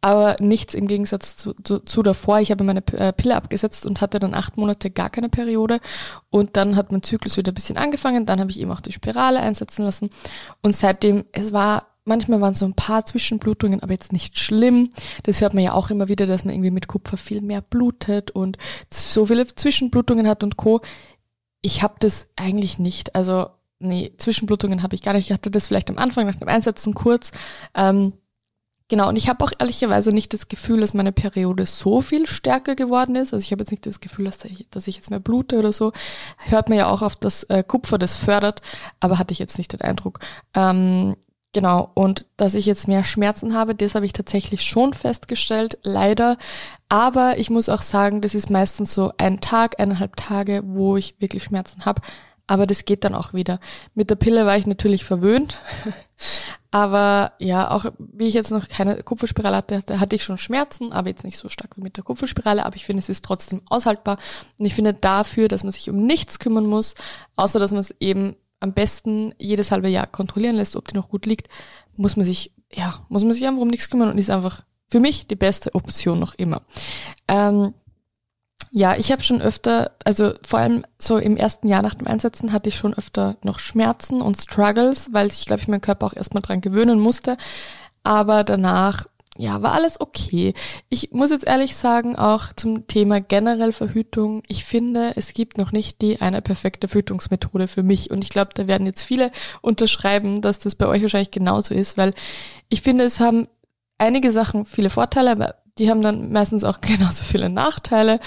aber 0.00 0.36
nichts 0.40 0.74
im 0.74 0.88
Gegensatz 0.88 1.36
zu, 1.36 1.54
zu, 1.54 1.78
zu 1.78 2.02
davor. 2.02 2.40
Ich 2.40 2.50
habe 2.50 2.64
meine 2.64 2.82
äh, 2.92 3.12
Pille 3.12 3.36
abgesetzt 3.36 3.86
und 3.86 4.00
hatte 4.00 4.18
dann 4.18 4.34
acht 4.34 4.56
Monate 4.56 4.90
gar 4.90 5.08
keine 5.08 5.28
Periode 5.28 5.80
und 6.30 6.56
dann 6.56 6.74
hat 6.74 6.90
mein 6.90 7.04
Zyklus 7.04 7.36
wieder 7.36 7.52
ein 7.52 7.54
bisschen 7.54 7.78
angefangen. 7.78 8.26
Dann 8.26 8.40
habe 8.40 8.50
ich 8.50 8.60
eben 8.60 8.72
auch 8.72 8.80
die 8.80 8.92
Spirale 8.92 9.40
einsetzen 9.40 9.84
lassen 9.84 10.10
und 10.62 10.74
seitdem, 10.74 11.24
es 11.32 11.52
war 11.52 11.86
Manchmal 12.04 12.40
waren 12.40 12.54
so 12.54 12.64
ein 12.64 12.74
paar 12.74 13.04
Zwischenblutungen, 13.04 13.82
aber 13.82 13.92
jetzt 13.92 14.12
nicht 14.12 14.38
schlimm. 14.38 14.90
Das 15.24 15.42
hört 15.42 15.52
man 15.52 15.62
ja 15.62 15.74
auch 15.74 15.90
immer 15.90 16.08
wieder, 16.08 16.26
dass 16.26 16.44
man 16.44 16.54
irgendwie 16.54 16.70
mit 16.70 16.88
Kupfer 16.88 17.18
viel 17.18 17.42
mehr 17.42 17.60
blutet 17.60 18.30
und 18.30 18.56
so 18.90 19.26
viele 19.26 19.46
Zwischenblutungen 19.46 20.26
hat 20.26 20.42
und 20.42 20.56
Co. 20.56 20.80
Ich 21.62 21.82
habe 21.82 21.94
das 21.98 22.28
eigentlich 22.36 22.78
nicht. 22.78 23.14
Also 23.14 23.50
nee, 23.78 24.12
Zwischenblutungen 24.16 24.82
habe 24.82 24.94
ich 24.94 25.02
gar 25.02 25.14
nicht. 25.14 25.26
Ich 25.26 25.32
hatte 25.32 25.50
das 25.50 25.66
vielleicht 25.66 25.90
am 25.90 25.98
Anfang 25.98 26.26
nach 26.26 26.36
dem 26.36 26.48
Einsetzen 26.48 26.94
kurz. 26.94 27.32
Ähm, 27.74 28.12
genau, 28.88 29.08
und 29.08 29.16
ich 29.16 29.28
habe 29.28 29.44
auch 29.44 29.52
ehrlicherweise 29.58 30.10
nicht 30.10 30.32
das 30.32 30.48
Gefühl, 30.48 30.80
dass 30.80 30.94
meine 30.94 31.12
Periode 31.12 31.66
so 31.66 32.00
viel 32.00 32.26
stärker 32.26 32.76
geworden 32.76 33.16
ist. 33.16 33.34
Also 33.34 33.44
ich 33.44 33.52
habe 33.52 33.62
jetzt 33.62 33.70
nicht 33.70 33.86
das 33.86 34.00
Gefühl, 34.00 34.26
dass 34.26 34.44
ich, 34.44 34.68
dass 34.70 34.86
ich 34.86 34.96
jetzt 34.96 35.10
mehr 35.10 35.20
blute 35.20 35.58
oder 35.58 35.72
so. 35.72 35.92
Hört 36.38 36.68
man 36.68 36.78
ja 36.78 36.88
auch 36.88 37.02
auf 37.02 37.16
das 37.16 37.44
äh, 37.44 37.62
Kupfer, 37.66 37.98
das 37.98 38.16
fördert, 38.16 38.62
aber 39.00 39.18
hatte 39.18 39.32
ich 39.32 39.38
jetzt 39.38 39.58
nicht 39.58 39.72
den 39.72 39.80
Eindruck. 39.80 40.20
Ähm, 40.54 41.16
Genau, 41.52 41.90
und 41.94 42.26
dass 42.36 42.54
ich 42.54 42.66
jetzt 42.66 42.86
mehr 42.86 43.02
Schmerzen 43.02 43.54
habe, 43.54 43.74
das 43.74 43.96
habe 43.96 44.06
ich 44.06 44.12
tatsächlich 44.12 44.62
schon 44.62 44.94
festgestellt, 44.94 45.78
leider. 45.82 46.38
Aber 46.88 47.38
ich 47.38 47.50
muss 47.50 47.68
auch 47.68 47.82
sagen, 47.82 48.20
das 48.20 48.36
ist 48.36 48.50
meistens 48.50 48.92
so 48.92 49.12
ein 49.18 49.40
Tag, 49.40 49.80
eineinhalb 49.80 50.14
Tage, 50.14 50.62
wo 50.64 50.96
ich 50.96 51.16
wirklich 51.20 51.42
Schmerzen 51.42 51.84
habe 51.84 52.02
aber 52.50 52.66
das 52.66 52.84
geht 52.84 53.04
dann 53.04 53.14
auch 53.14 53.32
wieder. 53.32 53.60
Mit 53.94 54.10
der 54.10 54.16
Pille 54.16 54.44
war 54.44 54.56
ich 54.56 54.66
natürlich 54.66 55.04
verwöhnt, 55.04 55.60
aber 56.72 57.34
ja, 57.38 57.70
auch 57.70 57.86
wie 57.96 58.26
ich 58.26 58.34
jetzt 58.34 58.50
noch 58.50 58.66
keine 58.66 59.04
Kupferspirale 59.04 59.56
hatte, 59.56 60.00
hatte 60.00 60.16
ich 60.16 60.24
schon 60.24 60.36
Schmerzen, 60.36 60.92
aber 60.92 61.10
jetzt 61.10 61.22
nicht 61.22 61.36
so 61.36 61.48
stark 61.48 61.76
wie 61.76 61.80
mit 61.80 61.96
der 61.96 62.02
Kupferspirale, 62.02 62.66
aber 62.66 62.74
ich 62.74 62.86
finde, 62.86 62.98
es 62.98 63.08
ist 63.08 63.24
trotzdem 63.24 63.62
aushaltbar 63.66 64.18
und 64.58 64.66
ich 64.66 64.74
finde 64.74 64.94
dafür, 64.94 65.46
dass 65.46 65.62
man 65.62 65.70
sich 65.70 65.88
um 65.90 66.04
nichts 66.04 66.40
kümmern 66.40 66.66
muss, 66.66 66.96
außer 67.36 67.60
dass 67.60 67.70
man 67.70 67.82
es 67.82 67.94
eben 68.00 68.34
am 68.60 68.74
besten 68.74 69.34
jedes 69.38 69.72
halbe 69.72 69.88
Jahr 69.88 70.06
kontrollieren 70.06 70.56
lässt, 70.56 70.76
ob 70.76 70.88
die 70.88 70.94
noch 70.94 71.08
gut 71.08 71.26
liegt, 71.26 71.48
muss 71.96 72.16
man 72.16 72.24
sich, 72.24 72.52
ja, 72.72 73.04
muss 73.08 73.24
man 73.24 73.32
sich 73.32 73.46
einfach 73.46 73.62
um 73.62 73.68
nichts 73.68 73.90
kümmern 73.90 74.10
und 74.10 74.18
ist 74.18 74.30
einfach 74.30 74.62
für 74.88 75.00
mich 75.00 75.26
die 75.26 75.36
beste 75.36 75.74
Option 75.74 76.18
noch 76.18 76.34
immer. 76.34 76.62
Ähm, 77.28 77.74
ja, 78.72 78.94
ich 78.96 79.10
habe 79.10 79.22
schon 79.22 79.42
öfter, 79.42 79.92
also 80.04 80.34
vor 80.46 80.60
allem 80.60 80.84
so 80.96 81.18
im 81.18 81.36
ersten 81.36 81.66
Jahr 81.66 81.82
nach 81.82 81.94
dem 81.94 82.06
Einsetzen 82.06 82.52
hatte 82.52 82.68
ich 82.68 82.76
schon 82.76 82.94
öfter 82.94 83.36
noch 83.42 83.58
Schmerzen 83.58 84.22
und 84.22 84.36
Struggles, 84.36 85.12
weil 85.12 85.26
ich 85.26 85.46
glaube, 85.46 85.62
ich 85.62 85.68
meinen 85.68 85.80
Körper 85.80 86.06
auch 86.06 86.14
erstmal 86.14 86.42
dran 86.42 86.60
gewöhnen 86.60 87.00
musste. 87.00 87.36
Aber 88.04 88.44
danach, 88.44 89.06
ja, 89.38 89.62
war 89.62 89.72
alles 89.72 90.00
okay. 90.00 90.54
Ich 90.88 91.12
muss 91.12 91.30
jetzt 91.30 91.46
ehrlich 91.46 91.76
sagen, 91.76 92.16
auch 92.16 92.52
zum 92.54 92.86
Thema 92.86 93.20
generell 93.20 93.72
Verhütung, 93.72 94.42
ich 94.48 94.64
finde, 94.64 95.12
es 95.16 95.32
gibt 95.32 95.56
noch 95.56 95.72
nicht 95.72 96.02
die 96.02 96.20
eine 96.20 96.42
perfekte 96.42 96.88
Verhütungsmethode 96.88 97.68
für 97.68 97.82
mich. 97.82 98.10
Und 98.10 98.24
ich 98.24 98.30
glaube, 98.30 98.50
da 98.54 98.66
werden 98.66 98.86
jetzt 98.86 99.02
viele 99.02 99.30
unterschreiben, 99.62 100.40
dass 100.42 100.58
das 100.58 100.74
bei 100.74 100.86
euch 100.86 101.02
wahrscheinlich 101.02 101.30
genauso 101.30 101.74
ist, 101.74 101.96
weil 101.96 102.12
ich 102.68 102.82
finde, 102.82 103.04
es 103.04 103.20
haben 103.20 103.46
einige 103.98 104.30
Sachen 104.30 104.66
viele 104.66 104.90
Vorteile, 104.90 105.30
aber 105.30 105.54
die 105.78 105.90
haben 105.90 106.02
dann 106.02 106.32
meistens 106.32 106.64
auch 106.64 106.80
genauso 106.80 107.22
viele 107.22 107.48
Nachteile. 107.48 108.20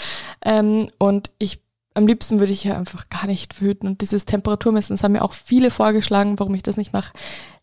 Ähm, 0.43 0.89
und 0.97 1.31
ich 1.37 1.59
am 1.95 2.08
liebsten 2.08 2.39
würde 2.39 2.51
ich 2.51 2.63
ja 2.63 2.77
einfach 2.77 3.10
gar 3.10 3.27
nicht 3.27 3.53
verhüten. 3.53 3.88
Und 3.88 4.01
dieses 4.01 4.25
Temperaturmessen, 4.25 4.95
das 4.95 5.03
haben 5.03 5.12
mir 5.12 5.23
auch 5.23 5.34
viele 5.34 5.71
vorgeschlagen, 5.71 6.39
warum 6.39 6.56
ich 6.56 6.63
das 6.63 6.77
nicht 6.77 6.93
mache. 6.93 7.13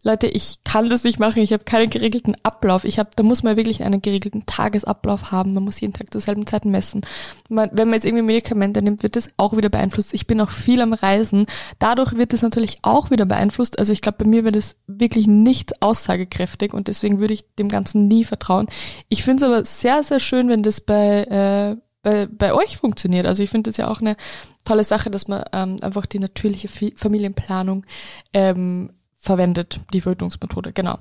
Leute, 0.03 0.29
ich 0.29 0.61
kann 0.65 0.89
das 0.89 1.05
nicht 1.05 1.19
machen. 1.19 1.43
Ich 1.43 1.53
habe 1.53 1.65
keinen 1.65 1.91
geregelten 1.91 2.35
Ablauf. 2.43 2.85
Ich 2.85 2.99
habe, 2.99 3.11
da 3.15 3.23
muss 3.23 3.43
man 3.43 3.57
wirklich 3.57 3.83
einen 3.83 4.01
geregelten 4.01 4.47
Tagesablauf 4.47 5.31
haben. 5.31 5.53
Man 5.53 5.65
muss 5.65 5.81
jeden 5.81 5.93
Tag 5.93 6.11
zur 6.13 6.23
selben 6.23 6.47
Zeit 6.47 6.65
messen. 6.65 7.03
Man, 7.49 7.69
wenn 7.73 7.89
man 7.89 7.95
jetzt 7.95 8.07
irgendwie 8.07 8.25
Medikamente 8.25 8.81
nimmt, 8.81 9.03
wird 9.03 9.17
das 9.17 9.31
auch 9.37 9.57
wieder 9.57 9.69
beeinflusst. 9.69 10.15
Ich 10.15 10.27
bin 10.27 10.41
auch 10.41 10.51
viel 10.51 10.81
am 10.81 10.95
Reisen. 10.95 11.47
Dadurch 11.79 12.15
wird 12.17 12.33
es 12.33 12.41
natürlich 12.41 12.79
auch 12.83 13.11
wieder 13.11 13.27
beeinflusst. 13.27 13.79
Also 13.79 13.93
ich 13.93 14.01
glaube, 14.01 14.25
bei 14.25 14.31
mir 14.31 14.45
wird 14.45 14.57
es 14.57 14.77
wirklich 14.87 15.27
nicht 15.27 15.83
aussagekräftig 15.83 16.73
und 16.73 16.89
deswegen 16.89 17.19
würde 17.19 17.35
ich 17.35 17.45
dem 17.57 17.69
Ganzen 17.69 18.09
nie 18.09 18.25
vertrauen. 18.25 18.69
Ich 19.11 19.23
finde 19.23 19.45
es 19.45 19.51
aber 19.51 19.65
sehr, 19.67 20.03
sehr 20.03 20.21
schön, 20.21 20.49
wenn 20.49 20.63
das 20.63 20.81
bei 20.81 21.25
äh, 21.25 21.90
bei, 22.03 22.27
bei 22.27 22.55
euch 22.55 22.77
funktioniert. 22.77 23.27
Also 23.27 23.43
ich 23.43 23.51
finde 23.51 23.71
das 23.71 23.77
ja 23.77 23.89
auch 23.89 24.01
eine 24.01 24.17
tolle 24.65 24.85
Sache, 24.85 25.11
dass 25.11 25.29
man 25.29 25.45
ähm, 25.53 25.79
einfach 25.83 26.07
die 26.07 26.19
natürliche 26.19 26.69
Familienplanung 26.97 27.85
ähm, 28.33 28.93
verwendet, 29.19 29.81
die 29.93 30.01
Verhütungsmethode, 30.01 30.73
genau. 30.73 30.99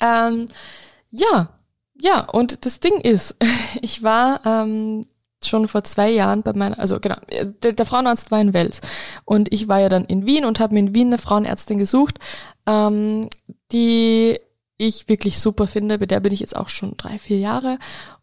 Ähm, 0.00 0.46
ja, 1.10 1.48
ja, 1.98 2.20
und 2.20 2.64
das 2.64 2.80
Ding 2.80 3.00
ist, 3.00 3.36
ich 3.82 4.02
war 4.02 4.44
ähm, 4.44 5.06
schon 5.42 5.68
vor 5.68 5.84
zwei 5.84 6.10
Jahren 6.10 6.42
bei 6.42 6.52
meiner, 6.52 6.78
also 6.78 7.00
genau, 7.00 7.16
der, 7.62 7.72
der 7.72 7.86
Frauenarzt 7.86 8.30
war 8.30 8.40
in 8.40 8.52
Wels 8.52 8.80
und 9.24 9.52
ich 9.52 9.68
war 9.68 9.80
ja 9.80 9.88
dann 9.88 10.04
in 10.04 10.26
Wien 10.26 10.44
und 10.44 10.60
habe 10.60 10.74
mir 10.74 10.80
in 10.80 10.94
Wien 10.94 11.08
eine 11.08 11.18
Frauenärztin 11.18 11.78
gesucht, 11.78 12.18
ähm, 12.66 13.28
die 13.72 14.38
ich 14.76 15.08
wirklich 15.08 15.38
super 15.38 15.66
finde, 15.66 15.98
bei 15.98 16.06
der 16.06 16.20
bin 16.20 16.32
ich 16.32 16.40
jetzt 16.40 16.56
auch 16.56 16.68
schon 16.68 16.96
drei, 16.96 17.18
vier 17.18 17.38
Jahre 17.38 17.78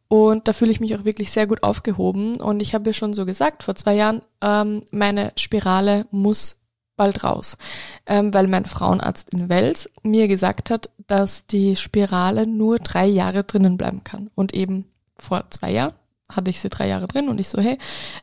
und 0.08 0.48
da 0.48 0.54
fühle 0.54 0.72
ich 0.72 0.80
mich 0.80 0.96
auch 0.96 1.06
wirklich 1.06 1.32
sehr 1.32 1.48
gut 1.48 1.64
aufgehoben. 1.64 2.38
Und 2.38 2.62
ich 2.62 2.74
habe 2.74 2.90
ja 2.90 2.94
schon 2.94 3.14
so 3.14 3.26
gesagt, 3.26 3.64
vor 3.64 3.76
zwei 3.76 3.96
Jahren, 3.96 4.22
ähm, 4.42 4.84
meine 4.92 5.34
Spirale 5.36 6.06
muss 6.12 6.62
bald 6.96 7.24
raus, 7.24 7.58
ähm, 8.06 8.34
weil 8.34 8.48
mein 8.48 8.66
Frauenarzt 8.66 9.30
in 9.32 9.50
Wels 9.50 9.90
mir 10.04 10.28
gesagt 10.28 10.70
hat, 10.70 10.90
dass 11.06 11.46
die 11.46 11.76
Spirale 11.76 12.48
nur 12.48 12.80
drei 12.80 13.06
Jahre 13.06 13.44
drinnen 13.44 13.78
bleiben 13.78 14.04
kann. 14.04 14.30
Und 14.36 14.54
eben 14.54 14.86
vor 15.18 15.46
zwei 15.50 15.72
Jahren 15.72 15.94
hatte 16.30 16.50
ich 16.50 16.60
sie 16.60 16.70
drei 16.70 16.88
Jahre 16.88 17.08
drin 17.08 17.30
und 17.30 17.40
ich 17.40 17.48
so, 17.48 17.62
hey, 17.62 17.78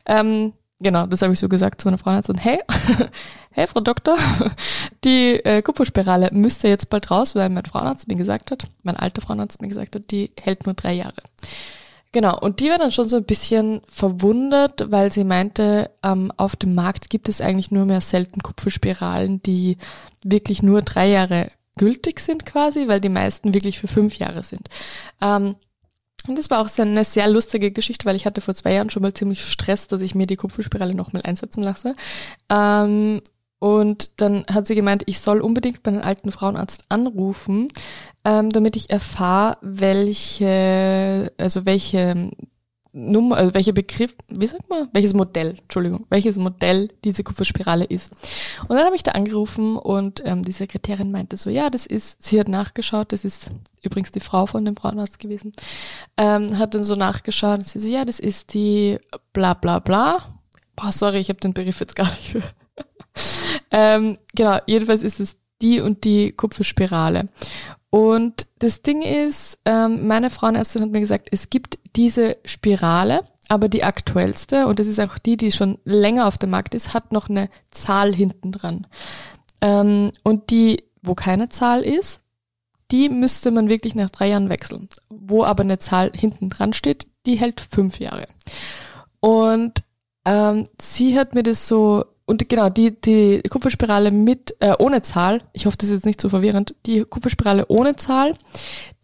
ähm, 0.05 0.53
genau, 0.79 1.07
das 1.07 1.21
habe 1.21 1.33
ich 1.33 1.39
so 1.39 1.49
gesagt 1.49 1.81
zu 1.81 1.87
meiner 1.87 1.97
Frauenärztin, 1.97 2.37
hey, 2.37 2.59
hey 3.51 3.65
Frau 3.65 3.79
Doktor, 3.79 4.17
die 5.03 5.43
äh, 5.43 5.61
Kupferspirale 5.61 6.29
müsste 6.31 6.67
jetzt 6.67 6.89
bald 6.89 7.09
raus, 7.09 7.35
weil 7.35 7.49
mein 7.49 7.65
Frauenarzt 7.65 8.07
mir 8.07 8.15
gesagt 8.15 8.51
hat, 8.51 8.67
mein 8.83 8.97
alter 8.97 9.21
Frauenarzt 9.21 9.61
mir 9.61 9.69
gesagt 9.69 9.95
hat, 9.95 10.11
die 10.11 10.31
hält 10.39 10.65
nur 10.65 10.75
drei 10.75 10.93
Jahre. 10.93 11.23
Genau, 12.15 12.39
und 12.39 12.61
die 12.61 12.69
war 12.69 12.77
dann 12.77 12.93
schon 12.93 13.09
so 13.09 13.17
ein 13.17 13.25
bisschen 13.25 13.81
verwundert, 13.89 14.89
weil 14.89 15.11
sie 15.11 15.25
meinte, 15.25 15.91
ähm, 16.01 16.31
auf 16.37 16.55
dem 16.55 16.73
Markt 16.73 17.09
gibt 17.09 17.27
es 17.27 17.41
eigentlich 17.41 17.71
nur 17.71 17.83
mehr 17.83 17.99
selten 17.99 18.41
Kupferspiralen, 18.41 19.43
die 19.43 19.77
wirklich 20.23 20.63
nur 20.63 20.81
drei 20.81 21.09
Jahre 21.09 21.51
gültig 21.75 22.21
sind 22.21 22.45
quasi, 22.45 22.87
weil 22.87 23.01
die 23.01 23.09
meisten 23.09 23.53
wirklich 23.53 23.79
für 23.79 23.89
fünf 23.89 24.17
Jahre 24.17 24.45
sind. 24.45 24.69
Ähm, 25.19 25.57
und 26.25 26.37
das 26.37 26.49
war 26.49 26.61
auch 26.61 26.69
eine 26.77 27.03
sehr 27.03 27.27
lustige 27.27 27.71
Geschichte, 27.71 28.05
weil 28.05 28.15
ich 28.15 28.25
hatte 28.25 28.39
vor 28.39 28.55
zwei 28.55 28.71
Jahren 28.71 28.89
schon 28.89 29.01
mal 29.01 29.13
ziemlich 29.13 29.43
Stress, 29.43 29.89
dass 29.89 30.01
ich 30.01 30.15
mir 30.15 30.25
die 30.25 30.37
Kupferspirale 30.37 30.95
nochmal 30.95 31.23
einsetzen 31.23 31.63
lasse. 31.63 31.97
Ähm, 32.49 33.19
und 33.65 34.21
dann 34.21 34.45
hat 34.47 34.67
sie 34.67 34.75
gemeint, 34.75 35.01
ich 35.07 35.19
soll 35.19 35.41
unbedingt 35.41 35.81
bei 35.81 35.89
einem 35.89 36.03
alten 36.03 36.31
Frauenarzt 36.31 36.85
anrufen, 36.89 37.69
ähm, 38.23 38.51
damit 38.51 38.75
ich 38.75 38.91
erfahre, 38.91 39.57
welche, 39.61 41.31
also 41.39 41.65
welche 41.65 42.29
Nummer, 42.93 43.37
also 43.37 43.55
welcher 43.55 43.73
Begriff, 43.73 44.15
wie 44.27 44.45
sagt 44.45 44.69
man, 44.69 44.87
welches 44.93 45.15
Modell, 45.15 45.57
Entschuldigung, 45.63 46.05
welches 46.11 46.37
Modell 46.37 46.89
diese 47.03 47.23
Kupferspirale 47.23 47.85
ist. 47.85 48.11
Und 48.67 48.75
dann 48.75 48.85
habe 48.85 48.95
ich 48.95 49.01
da 49.01 49.13
angerufen 49.13 49.77
und 49.77 50.21
ähm, 50.23 50.43
die 50.43 50.51
Sekretärin 50.51 51.09
meinte 51.09 51.35
so, 51.35 51.49
ja, 51.49 51.71
das 51.71 51.87
ist, 51.87 52.21
sie 52.21 52.39
hat 52.39 52.47
nachgeschaut, 52.47 53.13
das 53.13 53.25
ist 53.25 53.49
übrigens 53.81 54.11
die 54.11 54.19
Frau 54.19 54.45
von 54.45 54.63
dem 54.63 54.77
Frauenarzt 54.77 55.17
gewesen, 55.17 55.53
ähm, 56.17 56.59
hat 56.59 56.75
dann 56.75 56.83
so 56.83 56.95
nachgeschaut 56.95 57.63
sie 57.63 57.79
so, 57.79 57.89
ja, 57.89 58.05
das 58.05 58.19
ist 58.19 58.53
die 58.53 58.99
bla 59.33 59.55
bla 59.55 59.79
bla. 59.79 60.19
Boah, 60.75 60.91
sorry, 60.91 61.17
ich 61.17 61.29
habe 61.29 61.39
den 61.39 61.55
Begriff 61.55 61.79
jetzt 61.79 61.95
gar 61.95 62.11
nicht. 62.11 62.35
ähm, 63.71 64.17
genau, 64.33 64.59
jedenfalls 64.67 65.03
ist 65.03 65.19
es 65.19 65.37
die 65.61 65.79
und 65.79 66.03
die 66.03 66.31
Kupferspirale. 66.31 67.27
Und 67.89 68.47
das 68.59 68.81
Ding 68.81 69.01
ist, 69.01 69.59
ähm, 69.65 70.07
meine 70.07 70.29
Frauenärztin 70.29 70.81
hat 70.81 70.91
mir 70.91 70.99
gesagt, 70.99 71.29
es 71.31 71.49
gibt 71.49 71.79
diese 71.95 72.37
Spirale, 72.43 73.21
aber 73.47 73.69
die 73.69 73.83
aktuellste, 73.83 74.67
und 74.67 74.79
das 74.79 74.87
ist 74.87 74.99
auch 74.99 75.17
die, 75.17 75.37
die 75.37 75.51
schon 75.51 75.77
länger 75.85 76.27
auf 76.27 76.37
dem 76.37 76.49
Markt 76.49 76.75
ist, 76.75 76.93
hat 76.93 77.11
noch 77.11 77.29
eine 77.29 77.49
Zahl 77.71 78.13
hinten 78.13 78.51
dran. 78.51 78.87
Ähm, 79.61 80.11
und 80.23 80.49
die, 80.49 80.83
wo 81.01 81.15
keine 81.15 81.49
Zahl 81.49 81.83
ist, 81.83 82.21
die 82.91 83.09
müsste 83.09 83.51
man 83.51 83.69
wirklich 83.69 83.95
nach 83.95 84.09
drei 84.09 84.29
Jahren 84.29 84.49
wechseln. 84.49 84.89
Wo 85.09 85.43
aber 85.43 85.63
eine 85.63 85.79
Zahl 85.79 86.11
hinten 86.13 86.49
dran 86.49 86.73
steht, 86.73 87.07
die 87.25 87.35
hält 87.35 87.61
fünf 87.61 87.99
Jahre. 87.99 88.27
Und 89.19 89.83
ähm, 90.25 90.65
sie 90.79 91.17
hat 91.17 91.33
mir 91.33 91.43
das 91.43 91.67
so 91.67 92.05
und 92.27 92.49
genau, 92.49 92.69
die, 92.69 92.99
die 92.99 93.41
Kupferspirale 93.43 94.09
mit, 94.09 94.55
äh, 94.59 94.73
ohne 94.79 95.03
Zahl, 95.03 95.43
ich 95.53 95.67
hoffe, 95.67 95.77
das 95.77 95.89
ist 95.89 95.95
jetzt 95.95 96.05
nicht 96.05 96.19
so 96.19 96.29
verwirrend, 96.29 96.73
die 96.87 97.03
Kupferspirale 97.03 97.67
ohne 97.67 97.95
Zahl, 97.97 98.35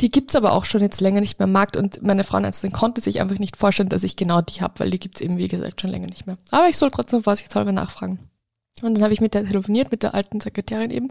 die 0.02 0.10
gibt's 0.10 0.36
aber 0.36 0.54
auch 0.54 0.66
schon 0.66 0.82
jetzt 0.82 1.02
länger 1.02 1.20
nicht 1.20 1.38
mehr 1.38 1.46
im 1.46 1.52
Markt 1.52 1.78
und 1.78 2.02
meine 2.02 2.24
Frauenärztin 2.24 2.72
konnte 2.72 3.00
sich 3.00 3.22
einfach 3.22 3.38
nicht 3.38 3.58
vorstellen, 3.58 3.90
dass 3.90 4.04
ich 4.04 4.16
genau 4.16 4.42
die 4.42 4.62
habe, 4.62 4.80
weil 4.80 4.90
die 4.90 5.00
gibt's 5.00 5.22
eben, 5.22 5.38
wie 5.38 5.48
gesagt, 5.48 5.82
schon 5.82 5.92
länger 5.92 6.08
nicht 6.08 6.26
mehr. 6.26 6.38
Aber 6.50 6.68
ich 6.68 6.78
soll 6.78 6.90
trotzdem 6.90 7.24
vorsichtshalber 7.24 7.72
nachfragen. 7.72 8.20
Und 8.82 8.96
dann 8.96 9.04
habe 9.04 9.14
ich 9.14 9.22
mit 9.22 9.36
der 9.36 9.46
telefoniert, 9.46 9.92
mit 9.92 10.02
der 10.02 10.16
alten 10.16 10.40
Sekretärin 10.40 10.90
eben. 10.90 11.10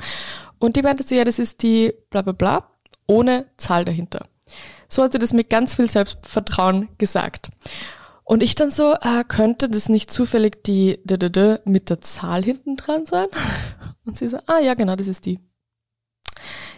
Und 0.59 0.75
die 0.75 0.83
meinte 0.83 1.05
so, 1.05 1.14
ja, 1.14 1.25
das 1.25 1.38
ist 1.38 1.62
die 1.62 1.94
bla 2.11 2.23
bla 2.23 2.33
bla, 2.33 2.70
ohne 3.07 3.46
Zahl 3.57 3.85
dahinter. 3.85 4.27
So 4.88 5.05
hat 5.05 5.12
sie 5.12 5.20
das 5.20 5.33
mit 5.33 5.49
ganz 5.49 5.75
viel 5.75 5.88
Selbstvertrauen 5.88 6.88
gesagt. 6.99 7.51
Und 8.31 8.45
ich 8.45 8.55
dann 8.55 8.71
so, 8.71 8.93
äh, 8.93 9.25
könnte 9.27 9.69
das 9.69 9.88
nicht 9.88 10.09
zufällig 10.09 10.62
die 10.62 11.01
d 11.03 11.16
-d 11.16 11.31
-d 11.31 11.61
mit 11.64 11.90
der 11.90 12.01
Zahl 12.01 12.45
hinten 12.45 12.77
dran 12.77 13.05
sein? 13.05 13.27
Und 14.07 14.16
sie 14.16 14.29
so, 14.29 14.38
ah 14.47 14.61
ja, 14.61 14.75
genau, 14.75 14.95
das 14.95 15.09
ist 15.09 15.27
die. 15.27 15.40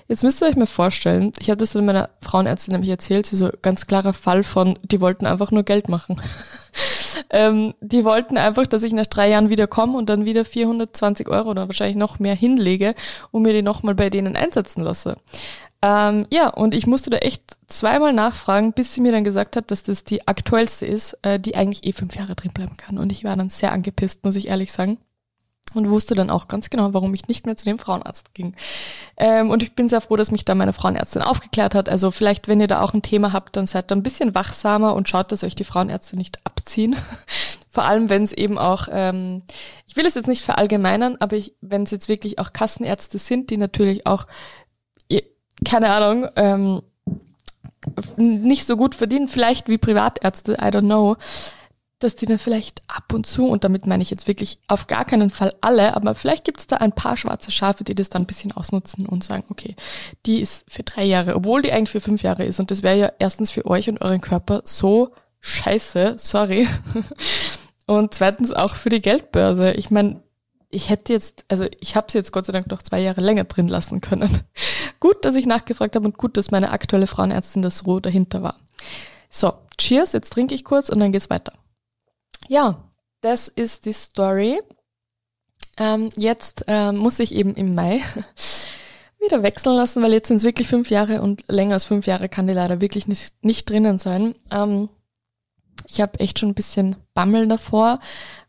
Jetzt 0.08 0.22
müsst 0.22 0.42
ihr 0.42 0.48
euch 0.48 0.56
mal 0.56 0.64
vorstellen, 0.64 1.30
ich 1.38 1.50
habe 1.50 1.58
das 1.58 1.72
dann 1.72 1.84
meiner 1.84 2.08
Frauenärztin 2.22 2.72
nämlich 2.72 2.88
erzählt, 2.88 3.26
sie 3.26 3.36
so 3.36 3.50
ganz 3.60 3.86
klarer 3.86 4.14
Fall 4.14 4.44
von, 4.44 4.78
die 4.82 5.02
wollten 5.02 5.26
einfach 5.26 5.50
nur 5.50 5.62
Geld 5.62 5.90
machen. 5.90 6.22
ähm, 7.30 7.74
die 7.82 8.06
wollten 8.06 8.38
einfach, 8.38 8.66
dass 8.66 8.82
ich 8.82 8.94
nach 8.94 9.04
drei 9.04 9.28
Jahren 9.28 9.50
wieder 9.50 9.66
komme 9.66 9.98
und 9.98 10.08
dann 10.08 10.24
wieder 10.24 10.46
420 10.46 11.28
Euro 11.28 11.50
oder 11.50 11.68
wahrscheinlich 11.68 11.96
noch 11.96 12.18
mehr 12.18 12.34
hinlege 12.34 12.94
und 13.30 13.42
mir 13.42 13.52
die 13.52 13.60
nochmal 13.60 13.94
bei 13.94 14.08
denen 14.08 14.36
einsetzen 14.36 14.82
lasse. 14.84 15.18
Ähm, 15.84 16.26
ja, 16.30 16.48
und 16.48 16.74
ich 16.74 16.86
musste 16.86 17.10
da 17.10 17.18
echt 17.18 17.42
zweimal 17.66 18.12
nachfragen, 18.12 18.72
bis 18.72 18.94
sie 18.94 19.00
mir 19.00 19.10
dann 19.10 19.24
gesagt 19.24 19.56
hat, 19.56 19.72
dass 19.72 19.82
das 19.82 20.04
die 20.04 20.28
aktuellste 20.28 20.86
ist, 20.86 21.18
äh, 21.22 21.40
die 21.40 21.56
eigentlich 21.56 21.84
eh 21.84 21.92
fünf 21.92 22.14
Jahre 22.14 22.36
drin 22.36 22.52
bleiben 22.52 22.76
kann. 22.76 22.98
Und 22.98 23.10
ich 23.10 23.24
war 23.24 23.36
dann 23.36 23.50
sehr 23.50 23.72
angepisst, 23.72 24.24
muss 24.24 24.36
ich 24.36 24.46
ehrlich 24.46 24.72
sagen. 24.72 24.98
Und 25.74 25.88
wusste 25.88 26.14
dann 26.14 26.28
auch 26.28 26.48
ganz 26.48 26.68
genau, 26.68 26.92
warum 26.92 27.14
ich 27.14 27.28
nicht 27.28 27.46
mehr 27.46 27.56
zu 27.56 27.64
dem 27.64 27.78
Frauenarzt 27.78 28.34
ging. 28.34 28.54
Ähm, 29.16 29.48
und 29.48 29.62
ich 29.62 29.74
bin 29.74 29.88
sehr 29.88 30.02
froh, 30.02 30.16
dass 30.16 30.30
mich 30.30 30.44
da 30.44 30.54
meine 30.54 30.74
Frauenärztin 30.74 31.22
aufgeklärt 31.22 31.74
hat. 31.74 31.88
Also 31.88 32.10
vielleicht, 32.10 32.46
wenn 32.46 32.60
ihr 32.60 32.66
da 32.66 32.82
auch 32.82 32.92
ein 32.92 33.00
Thema 33.00 33.32
habt, 33.32 33.56
dann 33.56 33.66
seid 33.66 33.90
da 33.90 33.94
ein 33.94 34.02
bisschen 34.02 34.34
wachsamer 34.34 34.94
und 34.94 35.08
schaut, 35.08 35.32
dass 35.32 35.42
euch 35.42 35.54
die 35.54 35.64
Frauenärzte 35.64 36.16
nicht 36.16 36.40
abziehen. 36.44 36.94
Vor 37.70 37.84
allem, 37.84 38.10
wenn 38.10 38.22
es 38.22 38.34
eben 38.34 38.58
auch, 38.58 38.88
ähm, 38.90 39.44
ich 39.86 39.96
will 39.96 40.04
es 40.04 40.14
jetzt 40.14 40.28
nicht 40.28 40.42
verallgemeinern, 40.42 41.16
aber 41.20 41.38
wenn 41.62 41.84
es 41.84 41.90
jetzt 41.90 42.08
wirklich 42.10 42.38
auch 42.38 42.52
Kassenärzte 42.52 43.16
sind, 43.16 43.48
die 43.48 43.56
natürlich 43.56 44.06
auch 44.06 44.26
keine 45.72 45.88
Ahnung, 45.88 46.28
ähm, 46.36 46.82
nicht 48.16 48.66
so 48.66 48.76
gut 48.76 48.94
verdienen, 48.94 49.26
vielleicht 49.26 49.68
wie 49.68 49.78
Privatärzte, 49.78 50.52
I 50.52 50.66
don't 50.66 50.82
know, 50.82 51.16
dass 51.98 52.14
die 52.14 52.26
dann 52.26 52.38
vielleicht 52.38 52.82
ab 52.88 53.10
und 53.14 53.26
zu, 53.26 53.46
und 53.46 53.64
damit 53.64 53.86
meine 53.86 54.02
ich 54.02 54.10
jetzt 54.10 54.28
wirklich 54.28 54.58
auf 54.68 54.86
gar 54.86 55.06
keinen 55.06 55.30
Fall 55.30 55.54
alle, 55.62 55.96
aber 55.96 56.14
vielleicht 56.14 56.44
gibt 56.44 56.60
es 56.60 56.66
da 56.66 56.76
ein 56.76 56.92
paar 56.92 57.16
schwarze 57.16 57.50
Schafe, 57.50 57.84
die 57.84 57.94
das 57.94 58.10
dann 58.10 58.22
ein 58.22 58.26
bisschen 58.26 58.52
ausnutzen 58.52 59.06
und 59.06 59.24
sagen, 59.24 59.44
okay, 59.48 59.74
die 60.26 60.40
ist 60.40 60.66
für 60.68 60.82
drei 60.82 61.04
Jahre, 61.04 61.36
obwohl 61.36 61.62
die 61.62 61.72
eigentlich 61.72 61.90
für 61.90 62.02
fünf 62.02 62.22
Jahre 62.22 62.44
ist. 62.44 62.60
Und 62.60 62.70
das 62.70 62.82
wäre 62.82 62.98
ja 62.98 63.12
erstens 63.18 63.50
für 63.50 63.64
euch 63.64 63.88
und 63.88 64.02
euren 64.02 64.20
Körper 64.20 64.60
so 64.64 65.12
scheiße, 65.40 66.16
sorry. 66.18 66.68
Und 67.86 68.14
zweitens 68.14 68.52
auch 68.52 68.76
für 68.76 68.90
die 68.90 69.02
Geldbörse. 69.02 69.72
Ich 69.72 69.90
meine, 69.90 70.22
ich 70.72 70.88
hätte 70.88 71.12
jetzt, 71.12 71.44
also 71.48 71.66
ich 71.80 71.94
habe 71.94 72.10
sie 72.10 72.18
jetzt 72.18 72.32
Gott 72.32 72.46
sei 72.46 72.52
Dank 72.52 72.66
noch 72.68 72.82
zwei 72.82 73.00
Jahre 73.00 73.20
länger 73.20 73.44
drin 73.44 73.68
lassen 73.68 74.00
können. 74.00 74.40
gut, 75.00 75.24
dass 75.24 75.36
ich 75.36 75.46
nachgefragt 75.46 75.94
habe 75.94 76.06
und 76.06 76.16
gut, 76.16 76.36
dass 76.36 76.50
meine 76.50 76.70
aktuelle 76.70 77.06
Frauenärztin 77.06 77.62
das 77.62 77.86
Roh 77.86 78.00
dahinter 78.00 78.42
war. 78.42 78.56
So, 79.28 79.52
cheers, 79.76 80.12
jetzt 80.12 80.32
trinke 80.32 80.54
ich 80.54 80.64
kurz 80.64 80.88
und 80.88 80.98
dann 80.98 81.12
geht's 81.12 81.30
weiter. 81.30 81.52
Ja, 82.48 82.82
das 83.20 83.48
ist 83.48 83.84
die 83.84 83.92
Story. 83.92 84.60
Ähm, 85.76 86.08
jetzt 86.16 86.64
ähm, 86.66 86.96
muss 86.96 87.18
ich 87.18 87.34
eben 87.34 87.54
im 87.54 87.74
Mai 87.74 88.02
wieder 89.20 89.42
wechseln 89.42 89.76
lassen, 89.76 90.02
weil 90.02 90.12
jetzt 90.12 90.28
sind 90.28 90.38
es 90.38 90.44
wirklich 90.44 90.68
fünf 90.68 90.88
Jahre 90.88 91.20
und 91.20 91.44
länger 91.48 91.74
als 91.74 91.84
fünf 91.84 92.06
Jahre 92.06 92.30
kann 92.30 92.46
die 92.46 92.54
leider 92.54 92.80
wirklich 92.80 93.06
nicht, 93.06 93.34
nicht 93.44 93.68
drinnen 93.68 93.98
sein. 93.98 94.34
Ähm, 94.50 94.88
ich 95.92 96.00
habe 96.00 96.18
echt 96.20 96.38
schon 96.38 96.50
ein 96.50 96.54
bisschen 96.54 96.96
Bammel 97.14 97.46
davor, 97.46 98.00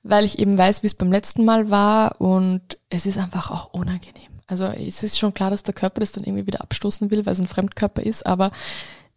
weil 0.01 0.23
ich 0.23 0.39
eben 0.39 0.57
weiß, 0.57 0.81
wie 0.81 0.87
es 0.87 0.95
beim 0.95 1.11
letzten 1.11 1.43
Mal 1.43 1.69
war 1.69 2.21
und 2.21 2.77
es 2.89 3.05
ist 3.05 3.17
einfach 3.17 3.51
auch 3.51 3.73
unangenehm. 3.73 4.31
Also 4.47 4.65
es 4.65 5.03
ist 5.03 5.19
schon 5.19 5.33
klar, 5.33 5.49
dass 5.49 5.63
der 5.63 5.73
Körper 5.73 5.99
das 5.99 6.13
dann 6.13 6.23
irgendwie 6.23 6.47
wieder 6.47 6.61
abstoßen 6.61 7.11
will, 7.11 7.25
weil 7.25 7.33
es 7.33 7.39
ein 7.39 7.47
Fremdkörper 7.47 8.03
ist, 8.03 8.25
aber 8.25 8.51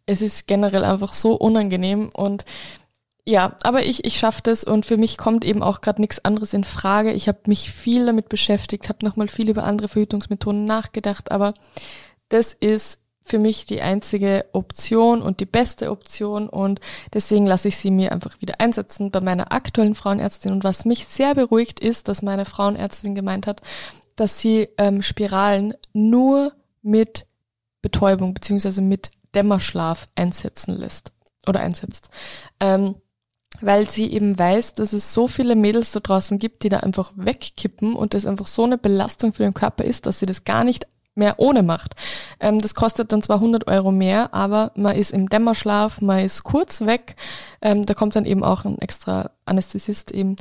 es 0.07 0.23
ist 0.23 0.47
generell 0.47 0.85
einfach 0.85 1.13
so 1.15 1.35
unangenehm 1.35 2.11
und 2.15 2.45
ja, 3.29 3.57
aber 3.63 3.85
ich, 3.85 4.05
ich 4.05 4.19
schaffe 4.19 4.41
das 4.45 4.63
und 4.63 4.87
für 4.87 4.97
mich 4.97 5.19
kommt 5.19 5.45
eben 5.45 5.63
auch 5.63 5.81
gerade 5.81 6.01
nichts 6.01 6.25
anderes 6.25 6.55
in 6.55 6.63
Frage. 6.63 7.13
Ich 7.13 7.27
habe 7.27 7.41
mich 7.47 7.73
viel 7.73 8.07
damit 8.07 8.29
beschäftigt, 8.29 8.89
habe 8.89 9.05
nochmal 9.05 9.27
viel 9.27 9.51
über 9.51 9.65
andere 9.65 9.89
Verhütungsmethoden 9.89 10.65
nachgedacht, 10.65 11.33
aber 11.33 11.55
das 12.29 12.53
ist 12.53 13.01
für 13.27 13.39
mich 13.39 13.67
die 13.67 13.83
einzige 13.83 14.47
Option 14.53 15.21
und 15.21 15.41
die 15.41 15.47
beste 15.47 15.91
Option 15.91 16.49
und 16.49 16.81
deswegen 17.13 17.47
lasse 17.47 17.69
ich 17.69 17.77
sie 17.77 17.91
mir 17.91 18.13
einfach 18.13 18.41
wieder 18.41 18.61
einsetzen 18.61 19.11
bei 19.11 19.21
meiner 19.21 19.53
aktuellen 19.53 19.97
Frauenärztin. 19.97 20.53
Und 20.53 20.65
was 20.65 20.85
mich 20.85 21.07
sehr 21.07 21.35
beruhigt 21.35 21.81
ist, 21.81 22.09
dass 22.09 22.23
meine 22.23 22.45
Frauenärztin 22.45 23.15
gemeint 23.15 23.47
hat, 23.47 23.61
dass 24.15 24.41
sie 24.41 24.69
ähm, 24.79 25.03
Spiralen 25.03 25.75
nur 25.93 26.53
mit 26.83 27.27
Betäubung 27.83 28.33
beziehungsweise 28.33 28.81
mit 28.81 29.11
Dämmerschlaf 29.35 30.09
einsetzen 30.15 30.79
lässt 30.79 31.13
oder 31.47 31.61
einsetzt. 31.61 32.09
Ähm, 32.61 32.95
weil 33.61 33.89
sie 33.89 34.13
eben 34.13 34.39
weiß, 34.39 34.75
dass 34.75 34.93
es 34.93 35.13
so 35.13 35.29
viele 35.29 35.57
Mädels 35.57 35.93
da 35.93 36.01
draußen 36.01 36.39
gibt, 36.39 36.63
die 36.63 36.69
da 36.69 36.79
einfach 36.79 37.13
wegkippen 37.17 37.95
und 37.95 38.15
das 38.15 38.27
einfach 38.27 38.47
so 38.47 38.65
eine 38.65 38.79
Belastung 38.79 39.33
für 39.33 39.45
den 39.45 39.55
Körper 39.55 39.85
ist, 39.85 40.07
dass 40.07 40.19
sie 40.19 40.27
das 40.27 40.45
gar 40.45 40.65
nicht 40.65 40.87
mehr 41.17 41.35
ohne 41.39 41.63
macht. 41.63 41.95
Ähm, 42.41 42.59
das 42.61 42.75
kostet 42.75 43.13
dann 43.13 43.23
zwar 43.23 43.37
100 43.37 43.67
Euro 43.67 43.91
mehr, 43.91 44.33
aber 44.35 44.73
man 44.75 44.97
ist 44.97 45.11
im 45.11 45.29
Dämmerschlaf, 45.29 46.01
man 46.01 46.21
ist 46.21 46.45
kurz 46.45 46.83
weg. 46.83 47.17
Ähm, 47.61 47.85
da 47.85 47.95
kommt 47.95 48.17
dann 48.17 48.27
eben 48.27 48.45
auch 48.45 48.65
ein 48.65 48.79
extra 48.79 49.31
Anästhesist 49.45 50.11
eben, 50.13 50.37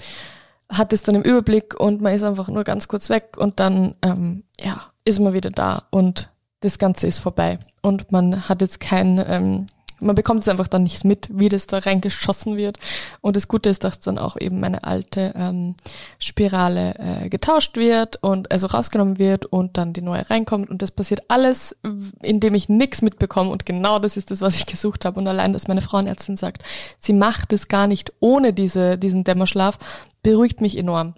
hat 0.70 0.94
es 0.94 1.04
dann 1.04 1.16
im 1.16 1.22
Überblick 1.22 1.80
und 1.80 2.02
man 2.02 2.14
ist 2.14 2.24
einfach 2.24 2.48
nur 2.48 2.64
ganz 2.64 2.88
kurz 2.88 3.10
weg 3.10 3.38
und 3.38 3.60
dann 3.60 3.96
ähm, 4.02 4.44
ja 4.60 4.82
ist 5.06 5.20
man 5.20 5.34
wieder 5.34 5.52
da 5.52 5.84
und 5.92 6.32
das 6.62 6.80
Ganze 6.80 7.06
ist 7.06 7.20
vorbei 7.20 7.60
und 7.82 8.12
man 8.12 8.50
hat 8.50 8.62
jetzt 8.62 8.80
kein 8.80 9.24
ähm, 9.26 9.68
man 10.00 10.16
bekommt 10.16 10.42
es 10.42 10.48
einfach 10.48 10.68
dann 10.68 10.84
nicht 10.84 11.04
mit, 11.06 11.28
wie 11.32 11.50
das 11.50 11.68
da 11.68 11.80
reingeschossen 11.80 12.58
wird. 12.58 12.80
Und 13.22 13.36
das 13.36 13.48
Gute 13.48 13.70
ist, 13.70 13.84
dass 13.84 14.00
dann 14.00 14.18
auch 14.18 14.38
eben 14.40 14.60
meine 14.60 14.84
alte 14.84 15.34
ähm, 15.36 15.76
Spirale 16.20 16.96
äh, 16.98 17.30
getauscht 17.30 17.78
wird 17.78 18.22
und 18.22 18.52
also 18.52 18.68
rausgenommen 18.68 19.20
wird 19.20 19.46
und 19.46 19.78
dann 19.78 19.94
die 19.94 20.02
neue 20.02 20.30
reinkommt. 20.30 20.70
Und 20.70 20.82
das 20.82 20.92
passiert 20.92 21.24
alles, 21.28 21.76
indem 22.22 22.56
ich 22.56 22.70
nichts 22.70 23.02
mitbekomme. 23.02 23.50
Und 23.50 23.66
genau 23.66 24.00
das 24.00 24.18
ist 24.18 24.32
das, 24.32 24.42
was 24.42 24.56
ich 24.56 24.66
gesucht 24.66 25.06
habe. 25.06 25.20
Und 25.20 25.28
allein, 25.28 25.54
dass 25.54 25.68
meine 25.68 25.82
Frauenärztin 25.82 26.38
sagt, 26.38 26.64
sie 27.00 27.14
macht 27.14 27.54
es 27.54 27.68
gar 27.68 27.88
nicht 27.88 28.14
ohne 28.20 28.54
diese, 28.54 28.98
diesen 28.98 29.24
Dämmerschlaf, 29.24 29.78
beruhigt 30.24 30.62
mich 30.62 30.78
enorm. 30.78 31.16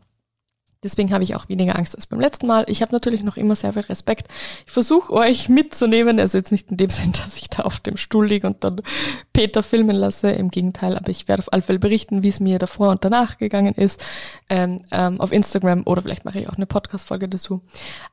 Deswegen 0.84 1.12
habe 1.12 1.24
ich 1.24 1.36
auch 1.36 1.50
weniger 1.50 1.78
Angst 1.78 1.96
als 1.96 2.08
beim 2.08 2.20
letzten 2.20 2.48
Mal. 2.48 2.66
Ich 2.68 2.82
habe 2.82 2.92
natürlich 2.92 3.24
noch 3.24 3.38
immer 3.38 3.56
sehr 3.56 3.74
viel 3.74 3.84
Respekt. 3.84 4.28
Ich 4.66 4.72
versuche 4.72 5.12
euch 5.14 5.50
mitzunehmen, 5.50 6.20
also 6.20 6.38
jetzt 6.38 6.52
nicht 6.52 6.70
in 6.72 6.78
dem 6.78 6.90
Sinn, 6.92 7.12
dass 7.14 7.38
ich 7.38 7.50
da 7.50 7.64
auf 7.64 7.80
dem 7.80 7.98
Stuhl 7.98 8.28
liege 8.28 8.48
und 8.48 8.64
dann 8.64 8.82
Peter 9.34 9.64
filmen 9.64 9.96
lasse, 9.96 10.30
im 10.32 10.50
Gegenteil, 10.50 10.98
aber 10.98 11.10
ich 11.10 11.28
werde 11.28 11.42
auf 11.42 11.52
alle 11.52 11.62
Fälle 11.62 11.80
berichten, 11.80 12.24
wie 12.24 12.30
es 12.30 12.40
mir 12.40 12.60
davor 12.60 12.90
und 12.90 13.04
danach 13.04 13.38
gegangen 13.38 13.74
ist, 13.74 14.04
ähm, 14.50 14.82
ähm, 14.92 15.20
auf 15.20 15.32
Instagram 15.32 15.84
oder 15.86 16.02
vielleicht 16.02 16.26
mache 16.26 16.40
ich 16.40 16.50
auch 16.50 16.56
eine 16.56 16.66
Podcast-Folge 16.66 17.30
dazu. 17.30 17.62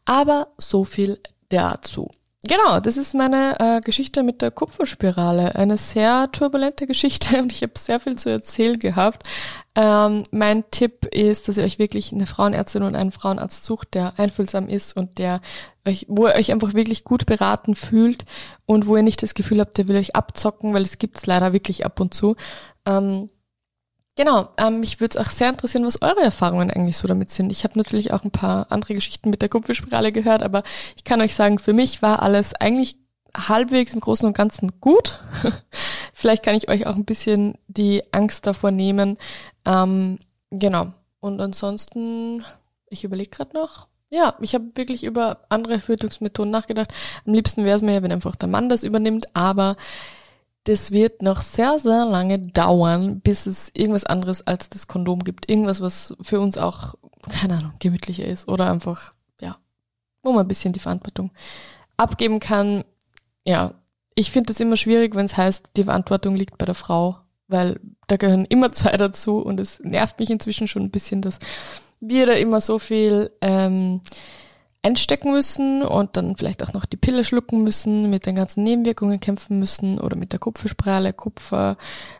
Aber 0.05 0.49
so 0.59 0.85
viel 0.85 1.21
dazu. 1.49 2.11
Genau, 2.47 2.79
das 2.79 2.99
ist 2.99 3.15
meine 3.15 3.59
äh, 3.59 3.81
Geschichte 3.81 4.23
mit 4.23 4.43
der 4.43 4.51
Kupferspirale. 4.51 5.55
Eine 5.55 5.79
sehr 5.79 6.31
turbulente 6.31 6.87
Geschichte 6.87 7.39
und 7.39 7.53
ich 7.53 7.63
habe 7.63 7.73
sehr 7.77 8.01
viel 8.01 8.17
zu 8.17 8.29
erzählen 8.29 8.79
gehabt. 8.79 9.27
Ähm, 9.75 10.25
mein 10.31 10.71
Tipp 10.71 11.07
ist, 11.07 11.49
dass 11.49 11.57
ihr 11.57 11.65
euch 11.65 11.79
wirklich 11.79 12.13
eine 12.13 12.27
Frauenärztin 12.27 12.83
und 12.83 12.97
einen 12.97 13.13
Frauenarzt 13.13 13.65
sucht, 13.65 13.95
der 13.95 14.19
einfühlsam 14.19 14.69
ist 14.69 14.95
und 14.95 15.17
der 15.17 15.41
euch, 15.87 16.05
wo 16.11 16.27
ihr 16.27 16.35
euch 16.35 16.53
einfach 16.53 16.75
wirklich 16.75 17.05
gut 17.05 17.25
beraten 17.25 17.75
fühlt 17.75 18.27
und 18.67 18.87
wo 18.87 18.97
ihr 18.99 19.03
nicht 19.03 19.23
das 19.23 19.33
Gefühl 19.33 19.61
habt, 19.61 19.79
der 19.79 19.89
will 19.89 19.97
euch 19.97 20.15
abzocken, 20.15 20.75
weil 20.75 20.83
es 20.83 20.99
gibt's 20.99 21.25
leider 21.25 21.55
wirklich 21.55 21.87
ab 21.87 21.99
und 21.99 22.13
zu. 22.13 22.37
Ähm, 22.85 23.31
Genau, 24.17 24.49
ähm, 24.59 24.79
mich 24.79 25.01
würde 25.01 25.19
es 25.19 25.27
auch 25.27 25.31
sehr 25.31 25.49
interessieren, 25.49 25.85
was 25.85 26.01
eure 26.01 26.23
Erfahrungen 26.23 26.71
eigentlich 26.71 26.97
so 26.97 27.09
damit 27.09 27.31
sind. 27.31 27.51
Ich 27.51 27.65
habe 27.65 27.77
natürlich 27.77 28.13
auch 28.13 28.23
ein 28.23 28.31
paar 28.31 28.71
andere 28.71 28.95
Geschichten 28.95 29.29
mit 29.29 29.43
der 29.43 29.49
Kupferspirale 29.49 30.13
gehört, 30.13 30.45
aber 30.45 30.63
ich 30.97 31.03
kann 31.03 31.21
euch 31.21 31.35
sagen, 31.35 31.59
für 31.59 31.73
mich 31.73 32.01
war 32.01 32.23
alles 32.23 32.55
eigentlich 32.55 32.97
halbwegs 33.37 33.93
im 33.93 34.01
Großen 34.01 34.27
und 34.27 34.37
Ganzen 34.37 34.81
gut. 34.81 35.21
vielleicht 36.15 36.45
kann 36.45 36.55
ich 36.55 36.69
euch 36.69 36.87
auch 36.87 36.95
ein 36.95 37.05
bisschen 37.05 37.59
die 37.67 38.03
Angst 38.13 38.47
davor 38.47 38.71
nehmen. 38.71 39.19
Ähm, 39.65 40.21
genau. 40.51 40.93
Und 41.19 41.41
ansonsten, 41.41 42.45
ich 42.89 43.03
überlege 43.03 43.31
gerade 43.31 43.55
noch. 43.55 43.89
Ja, 44.11 44.37
ich 44.41 44.55
habe 44.55 44.67
wirklich 44.77 45.03
über 45.03 45.41
andere 45.49 45.81
Verhütungsmethoden 45.81 46.53
nachgedacht. 46.53 46.95
Am 47.27 47.35
liebsten 47.35 47.65
wäre 47.65 47.75
es 47.75 47.83
mir 47.83 47.95
ja, 47.95 48.03
wenn 48.03 48.13
einfach 48.13 48.37
der 48.37 48.49
Mann 48.49 48.69
das 48.69 48.85
übernimmt, 48.85 49.35
aber 49.35 49.77
das 50.65 50.91
wird 50.91 51.23
noch 51.23 51.43
sehr, 51.43 51.79
sehr 51.79 52.07
lange 52.07 52.39
dauern, 52.39 53.21
bis 53.21 53.47
es 53.47 53.71
irgendwas 53.75 54.05
anderes 54.05 54.47
als 54.47 54.71
das 54.71 54.89
Kondom 54.89 55.23
gibt. 55.23 55.49
Irgendwas, 55.49 55.81
was 55.81 56.17
für 56.23 56.41
uns 56.41 56.57
auch, 56.57 56.95
keine 57.29 57.59
Ahnung, 57.59 57.75
gemütlicher 57.79 58.27
ist 58.27 58.49
oder 58.49 58.71
einfach, 58.71 59.13
ja, 59.41 59.59
wo 60.23 60.33
man 60.33 60.47
ein 60.47 60.49
bisschen 60.49 60.73
die 60.73 60.81
Verantwortung 60.81 61.31
abgeben 61.99 62.41
kann. 62.41 62.85
Ja, 63.45 63.75
ich 64.15 64.31
finde 64.31 64.53
es 64.53 64.61
immer 64.61 64.77
schwierig, 64.77 65.15
wenn 65.15 65.27
es 65.27 65.37
heißt, 65.37 65.71
die 65.77 65.85
Verantwortung 65.85 66.35
liegt 66.35 66.57
bei 66.57 66.65
der 66.65 66.75
Frau, 66.75 67.19
weil 67.47 67.79
da 68.07 68.17
gehören 68.17 68.47
immer 68.47 68.73
zwei 68.73 68.97
dazu 68.97 69.39
und 69.39 69.61
es 69.61 69.81
nervt 69.81 70.19
mich 70.19 70.31
inzwischen 70.31 70.67
schon 70.67 70.83
ein 70.83 70.91
bisschen, 70.91 71.21
dass 71.21 71.41
wir 72.01 72.27
da 72.27 72.33
immer 72.33 72.61
so 72.61 72.79
viel 72.79 73.31
ähm, 73.43 74.01
einstecken 74.85 75.33
müssen 75.33 75.83
und 75.83 76.17
dann 76.17 76.37
vielleicht 76.37 76.63
auch 76.63 76.75
noch 76.75 76.85
die 76.85 76.99
Pille 76.99 77.25
schlucken 77.25 77.65
müssen, 77.65 78.11
mit 78.11 78.27
den 78.27 78.35
ganzen 78.35 78.63
Nebenwirkungen 78.63 79.19
kämpfen 79.19 79.59
müssen 79.59 79.99
oder 79.99 80.15
mit 80.15 80.33
der 80.33 80.39
Kupferspirale, 80.39 81.15
Kupfer, 81.15 81.79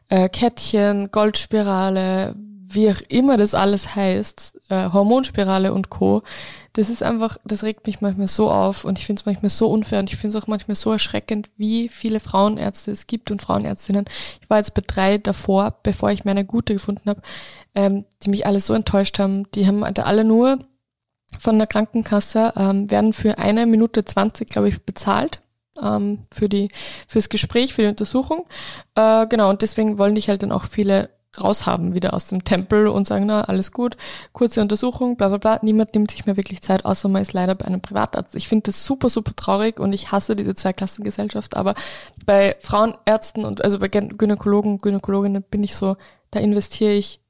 äh, 0.09 0.31
Kettchen, 0.31 1.11
Goldspirale, 1.11 2.35
wie 2.37 2.91
auch 2.91 3.01
immer 3.09 3.37
das 3.37 3.55
alles 3.55 3.95
heißt, 3.95 4.61
äh, 4.71 4.91
Hormonspirale 4.91 5.75
und 5.75 5.91
Co. 5.91 6.23
Das 6.73 6.89
ist 6.89 7.03
einfach, 7.03 7.37
das 7.45 7.63
regt 7.63 7.87
mich 7.87 8.01
manchmal 8.01 8.29
so 8.29 8.51
auf 8.51 8.85
und 8.85 8.99
ich 8.99 9.07
finde 9.07 9.21
es 9.21 9.27
manchmal 9.27 9.51
so 9.51 9.69
unfair 9.69 10.01
und 10.01 10.11
ich 10.11 10.17
finde 10.17 10.37
es 10.37 10.43
auch 10.43 10.49
manchmal 10.49 10.75
so 10.75 10.91
erschreckend, 10.91 11.51
wie 11.59 11.91
viele 11.91 12.19
Frauenärzte 12.19 12.91
es 12.91 13.07
gibt 13.07 13.31
und 13.31 13.43
Frauenärztinnen. 13.43 14.07
Ich 14.41 14.49
war 14.49 14.57
jetzt 14.57 14.75
bei 14.75 14.83
drei 14.85 15.19
davor, 15.19 15.79
bevor 15.83 16.11
ich 16.11 16.25
meine 16.25 16.47
gute 16.47 16.73
gefunden 16.73 17.11
habe, 17.11 17.21
ähm, 17.75 18.07
die 18.23 18.31
mich 18.31 18.47
alle 18.47 18.61
so 18.61 18.73
enttäuscht 18.73 19.19
haben. 19.19 19.51
Die 19.53 19.67
haben 19.67 19.85
alle 19.85 20.25
nur 20.25 20.59
von 21.41 21.59
der 21.59 21.67
Krankenkasse 21.67 22.53
ähm, 22.57 22.91
werden 22.91 23.13
für 23.13 23.39
eine 23.39 23.67
Minute 23.67 24.05
zwanzig, 24.05 24.49
glaube 24.49 24.69
ich, 24.69 24.85
bezahlt 24.85 25.41
ähm, 25.83 26.27
für 26.33 26.49
die 26.49 26.69
fürs 27.09 27.29
Gespräch, 27.29 27.75
für 27.75 27.83
die 27.83 27.89
Untersuchung. 27.89 28.47
Äh, 28.95 29.27
genau, 29.27 29.51
und 29.51 29.63
deswegen 29.63 29.99
wollen 29.99 30.15
dich 30.15 30.29
halt 30.29 30.43
dann 30.43 30.53
auch 30.53 30.65
viele 30.65 31.11
raushaben 31.41 31.97
wieder 31.97 32.15
aus 32.15 32.29
dem 32.29 32.45
Tempel 32.45 32.87
und 32.87 33.09
sagen, 33.09 33.27
na, 33.27 33.41
alles 33.41 33.73
gut, 33.73 33.97
kurze 34.33 34.61
Untersuchung, 34.61 35.17
bla 35.17 35.27
bla 35.27 35.39
bla. 35.39 35.59
Niemand 35.63 35.93
nimmt 35.93 36.13
sich 36.13 36.27
mehr 36.27 36.37
wirklich 36.37 36.63
Zeit, 36.63 36.85
außer 36.85 37.09
man 37.09 37.23
ist 37.23 37.33
leider 37.33 37.57
bei 37.57 37.65
einem 37.65 37.81
Privatarzt. 37.81 38.37
Ich 38.37 38.47
finde 38.47 38.71
das 38.71 38.85
super, 38.85 39.09
super 39.09 39.33
traurig 39.35 39.81
und 39.81 39.93
ich 39.93 40.13
hasse 40.13 40.37
diese 40.37 40.55
Zweiklassengesellschaft, 40.55 41.57
aber 41.57 41.75
bei 42.25 42.55
Frauenärzten 42.61 43.45
und 43.45 43.65
also 43.65 43.81
bei 43.81 43.89
Gynäkologen, 43.89 44.79
Gynäkologinnen 44.79 45.43
bin 45.43 45.65
ich 45.65 45.75
so, 45.75 45.97
da 46.31 46.39
investiere 46.39 46.93
ich 46.93 47.21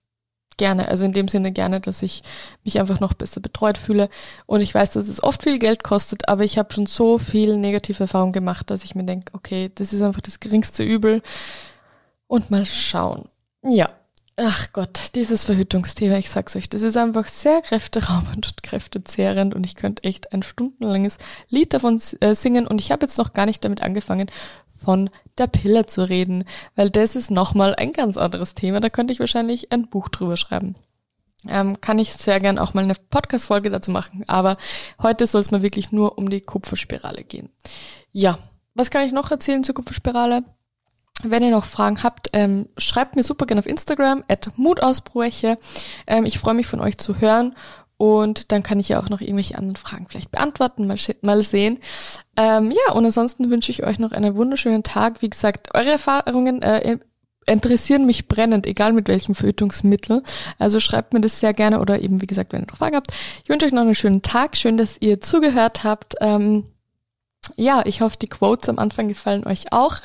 gerne, 0.56 0.88
also 0.88 1.04
in 1.04 1.12
dem 1.12 1.28
Sinne 1.28 1.52
gerne, 1.52 1.80
dass 1.80 2.02
ich 2.02 2.22
mich 2.64 2.80
einfach 2.80 3.00
noch 3.00 3.14
besser 3.14 3.40
betreut 3.40 3.78
fühle. 3.78 4.08
Und 4.46 4.60
ich 4.60 4.74
weiß, 4.74 4.90
dass 4.90 5.08
es 5.08 5.22
oft 5.22 5.42
viel 5.42 5.58
Geld 5.58 5.82
kostet, 5.82 6.28
aber 6.28 6.44
ich 6.44 6.58
habe 6.58 6.72
schon 6.72 6.86
so 6.86 7.18
viel 7.18 7.56
negative 7.58 8.04
Erfahrungen 8.04 8.32
gemacht, 8.32 8.70
dass 8.70 8.84
ich 8.84 8.94
mir 8.94 9.04
denke, 9.04 9.32
okay, 9.34 9.70
das 9.74 9.92
ist 9.92 10.02
einfach 10.02 10.20
das 10.20 10.40
geringste 10.40 10.82
Übel. 10.82 11.22
Und 12.26 12.50
mal 12.50 12.66
schauen. 12.66 13.28
Ja. 13.62 13.90
Ach 14.36 14.72
Gott, 14.72 15.12
dieses 15.14 15.44
Verhütungsthema, 15.44 16.16
ich 16.16 16.28
sag's 16.28 16.56
euch, 16.56 16.68
das 16.68 16.82
ist 16.82 16.96
einfach 16.96 17.28
sehr 17.28 17.62
kräfteraubend 17.62 18.48
und 18.48 18.62
kräftezehrend 18.64 19.54
und 19.54 19.64
ich 19.64 19.76
könnte 19.76 20.02
echt 20.02 20.32
ein 20.32 20.42
stundenlanges 20.42 21.18
Lied 21.50 21.72
davon 21.72 22.00
äh, 22.18 22.34
singen 22.34 22.66
und 22.66 22.80
ich 22.80 22.90
habe 22.90 23.06
jetzt 23.06 23.16
noch 23.16 23.32
gar 23.32 23.46
nicht 23.46 23.64
damit 23.64 23.80
angefangen, 23.80 24.28
von 24.84 25.10
der 25.38 25.46
Pille 25.46 25.86
zu 25.86 26.08
reden, 26.08 26.44
weil 26.76 26.90
das 26.90 27.16
ist 27.16 27.30
nochmal 27.30 27.74
ein 27.74 27.92
ganz 27.92 28.16
anderes 28.16 28.54
Thema. 28.54 28.80
Da 28.80 28.90
könnte 28.90 29.12
ich 29.12 29.20
wahrscheinlich 29.20 29.72
ein 29.72 29.88
Buch 29.88 30.08
drüber 30.08 30.36
schreiben. 30.36 30.76
Ähm, 31.48 31.80
kann 31.80 31.98
ich 31.98 32.12
sehr 32.12 32.40
gern 32.40 32.58
auch 32.58 32.74
mal 32.74 32.84
eine 32.84 32.94
Podcast-Folge 32.94 33.70
dazu 33.70 33.90
machen, 33.90 34.24
aber 34.26 34.56
heute 35.02 35.26
soll 35.26 35.42
es 35.42 35.50
mal 35.50 35.62
wirklich 35.62 35.92
nur 35.92 36.16
um 36.16 36.30
die 36.30 36.40
Kupferspirale 36.40 37.22
gehen. 37.22 37.50
Ja, 38.12 38.38
was 38.74 38.90
kann 38.90 39.06
ich 39.06 39.12
noch 39.12 39.30
erzählen 39.30 39.62
zur 39.62 39.74
Kupferspirale? 39.74 40.44
Wenn 41.22 41.42
ihr 41.42 41.50
noch 41.50 41.64
Fragen 41.64 42.02
habt, 42.02 42.30
ähm, 42.32 42.68
schreibt 42.76 43.14
mir 43.14 43.22
super 43.22 43.46
gerne 43.46 43.60
auf 43.60 43.66
Instagram, 43.66 44.24
at 44.28 44.50
Mutausbrüche. 44.56 45.56
Ähm, 46.06 46.24
ich 46.24 46.38
freue 46.38 46.54
mich 46.54 46.66
von 46.66 46.80
euch 46.80 46.98
zu 46.98 47.20
hören 47.20 47.54
und 47.96 48.50
dann 48.52 48.62
kann 48.62 48.80
ich 48.80 48.88
ja 48.88 49.00
auch 49.00 49.08
noch 49.08 49.20
irgendwelche 49.20 49.56
anderen 49.56 49.76
Fragen 49.76 50.06
vielleicht 50.08 50.30
beantworten, 50.30 50.86
mal, 50.86 50.96
mal 51.22 51.42
sehen. 51.42 51.78
Ähm, 52.36 52.70
ja, 52.70 52.92
und 52.92 53.04
ansonsten 53.04 53.50
wünsche 53.50 53.70
ich 53.70 53.84
euch 53.84 53.98
noch 53.98 54.12
einen 54.12 54.36
wunderschönen 54.36 54.82
Tag. 54.82 55.22
Wie 55.22 55.30
gesagt, 55.30 55.74
eure 55.74 55.92
Erfahrungen 55.92 56.62
äh, 56.62 56.98
interessieren 57.46 58.06
mich 58.06 58.26
brennend, 58.26 58.66
egal 58.66 58.92
mit 58.92 59.08
welchem 59.08 59.34
Verhütungsmittel. 59.34 60.22
Also 60.58 60.80
schreibt 60.80 61.12
mir 61.12 61.20
das 61.20 61.40
sehr 61.40 61.54
gerne 61.54 61.80
oder 61.80 62.00
eben, 62.00 62.20
wie 62.20 62.26
gesagt, 62.26 62.52
wenn 62.52 62.62
ihr 62.62 62.66
noch 62.68 62.78
Fragen 62.78 62.96
habt. 62.96 63.12
Ich 63.42 63.48
wünsche 63.48 63.66
euch 63.66 63.72
noch 63.72 63.82
einen 63.82 63.94
schönen 63.94 64.22
Tag. 64.22 64.56
Schön, 64.56 64.76
dass 64.76 64.96
ihr 65.00 65.20
zugehört 65.20 65.84
habt. 65.84 66.16
Ähm, 66.20 66.66
ja, 67.56 67.82
ich 67.84 68.00
hoffe, 68.00 68.16
die 68.20 68.28
Quotes 68.28 68.68
am 68.68 68.78
Anfang 68.78 69.08
gefallen 69.08 69.46
euch 69.46 69.72
auch. 69.72 69.96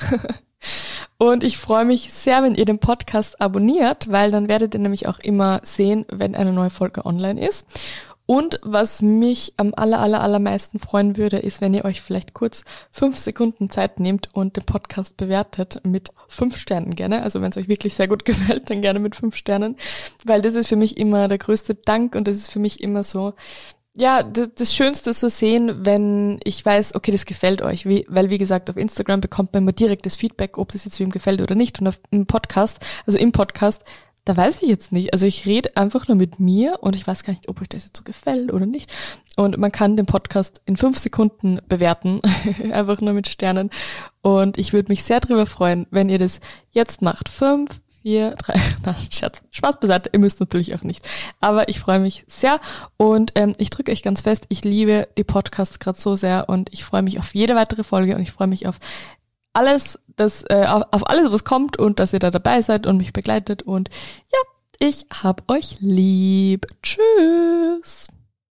Und 1.22 1.44
ich 1.44 1.58
freue 1.58 1.84
mich 1.84 2.14
sehr, 2.14 2.42
wenn 2.42 2.54
ihr 2.54 2.64
den 2.64 2.78
Podcast 2.78 3.42
abonniert, 3.42 4.10
weil 4.10 4.30
dann 4.30 4.48
werdet 4.48 4.72
ihr 4.72 4.80
nämlich 4.80 5.06
auch 5.06 5.18
immer 5.18 5.60
sehen, 5.62 6.06
wenn 6.08 6.34
eine 6.34 6.54
neue 6.54 6.70
Folge 6.70 7.04
online 7.04 7.46
ist. 7.46 7.66
Und 8.24 8.58
was 8.62 9.02
mich 9.02 9.52
am 9.58 9.74
aller, 9.76 9.98
aller, 9.98 10.22
allermeisten 10.22 10.78
freuen 10.78 11.18
würde, 11.18 11.36
ist, 11.36 11.60
wenn 11.60 11.74
ihr 11.74 11.84
euch 11.84 12.00
vielleicht 12.00 12.32
kurz 12.32 12.64
fünf 12.90 13.18
Sekunden 13.18 13.68
Zeit 13.68 14.00
nehmt 14.00 14.30
und 14.32 14.56
den 14.56 14.64
Podcast 14.64 15.18
bewertet 15.18 15.82
mit 15.84 16.08
fünf 16.26 16.56
Sternen 16.56 16.94
gerne. 16.94 17.22
Also 17.22 17.42
wenn 17.42 17.50
es 17.50 17.58
euch 17.58 17.68
wirklich 17.68 17.92
sehr 17.92 18.08
gut 18.08 18.24
gefällt, 18.24 18.70
dann 18.70 18.80
gerne 18.80 18.98
mit 18.98 19.14
fünf 19.14 19.36
Sternen. 19.36 19.76
Weil 20.24 20.40
das 20.40 20.54
ist 20.54 20.68
für 20.68 20.76
mich 20.76 20.96
immer 20.96 21.28
der 21.28 21.36
größte 21.36 21.74
Dank 21.74 22.14
und 22.14 22.28
das 22.28 22.36
ist 22.36 22.50
für 22.50 22.60
mich 22.60 22.80
immer 22.80 23.04
so, 23.04 23.34
ja, 23.94 24.22
das, 24.22 24.50
das 24.54 24.74
Schönste 24.74 25.12
zu 25.12 25.28
sehen, 25.28 25.84
wenn 25.84 26.38
ich 26.44 26.64
weiß, 26.64 26.94
okay, 26.94 27.10
das 27.10 27.26
gefällt 27.26 27.60
euch, 27.62 27.86
wie, 27.86 28.06
weil 28.08 28.30
wie 28.30 28.38
gesagt, 28.38 28.70
auf 28.70 28.76
Instagram 28.76 29.20
bekommt 29.20 29.52
man 29.52 29.64
immer 29.64 29.72
direktes 29.72 30.16
Feedback, 30.16 30.58
ob 30.58 30.74
es 30.74 30.84
jetzt 30.84 31.00
wem 31.00 31.10
gefällt 31.10 31.42
oder 31.42 31.54
nicht. 31.54 31.80
Und 31.80 31.88
auf 31.88 32.00
im 32.10 32.26
Podcast, 32.26 32.80
also 33.06 33.18
im 33.18 33.32
Podcast, 33.32 33.84
da 34.24 34.36
weiß 34.36 34.62
ich 34.62 34.68
jetzt 34.68 34.92
nicht. 34.92 35.12
Also 35.12 35.26
ich 35.26 35.46
rede 35.46 35.76
einfach 35.76 36.06
nur 36.06 36.16
mit 36.16 36.38
mir 36.38 36.78
und 36.82 36.94
ich 36.94 37.06
weiß 37.06 37.24
gar 37.24 37.32
nicht, 37.32 37.48
ob 37.48 37.60
euch 37.60 37.68
das 37.68 37.84
jetzt 37.84 37.96
so 37.96 38.04
gefällt 38.04 38.52
oder 38.52 38.66
nicht. 38.66 38.92
Und 39.36 39.56
man 39.58 39.72
kann 39.72 39.96
den 39.96 40.06
Podcast 40.06 40.60
in 40.66 40.76
fünf 40.76 40.98
Sekunden 40.98 41.58
bewerten, 41.68 42.20
einfach 42.72 43.00
nur 43.00 43.14
mit 43.14 43.28
Sternen. 43.28 43.70
Und 44.22 44.58
ich 44.58 44.72
würde 44.72 44.92
mich 44.92 45.02
sehr 45.02 45.20
darüber 45.20 45.46
freuen, 45.46 45.86
wenn 45.90 46.08
ihr 46.08 46.18
das 46.18 46.40
jetzt 46.70 47.02
macht. 47.02 47.28
Fünf, 47.28 47.80
vier, 48.02 48.34
drei, 48.36 48.54
na, 48.84 48.94
Scherz, 49.10 49.42
Spaß 49.50 49.80
beiseite, 49.80 50.10
ihr 50.12 50.18
müsst 50.18 50.40
natürlich 50.40 50.74
auch 50.74 50.82
nicht. 50.82 51.06
Aber 51.40 51.68
ich 51.68 51.80
freue 51.80 52.00
mich 52.00 52.24
sehr 52.28 52.60
und 52.96 53.32
ähm, 53.34 53.54
ich 53.58 53.70
drücke 53.70 53.92
euch 53.92 54.02
ganz 54.02 54.22
fest, 54.22 54.46
ich 54.48 54.64
liebe 54.64 55.08
die 55.16 55.24
Podcasts 55.24 55.78
gerade 55.78 55.98
so 55.98 56.16
sehr 56.16 56.48
und 56.48 56.72
ich 56.72 56.84
freue 56.84 57.02
mich 57.02 57.18
auf 57.18 57.34
jede 57.34 57.54
weitere 57.54 57.84
Folge 57.84 58.14
und 58.14 58.22
ich 58.22 58.32
freue 58.32 58.48
mich 58.48 58.66
auf 58.66 58.76
alles, 59.52 59.98
das, 60.16 60.44
äh, 60.48 60.66
auf, 60.66 60.84
auf 60.90 61.08
alles, 61.08 61.30
was 61.32 61.44
kommt 61.44 61.78
und 61.78 61.98
dass 62.00 62.12
ihr 62.12 62.18
da 62.18 62.30
dabei 62.30 62.62
seid 62.62 62.86
und 62.86 62.98
mich 62.98 63.12
begleitet 63.12 63.62
und 63.62 63.88
ja, 64.32 64.38
ich 64.78 65.06
hab 65.10 65.50
euch 65.50 65.76
lieb. 65.80 66.66
Tschüss. 66.82 68.08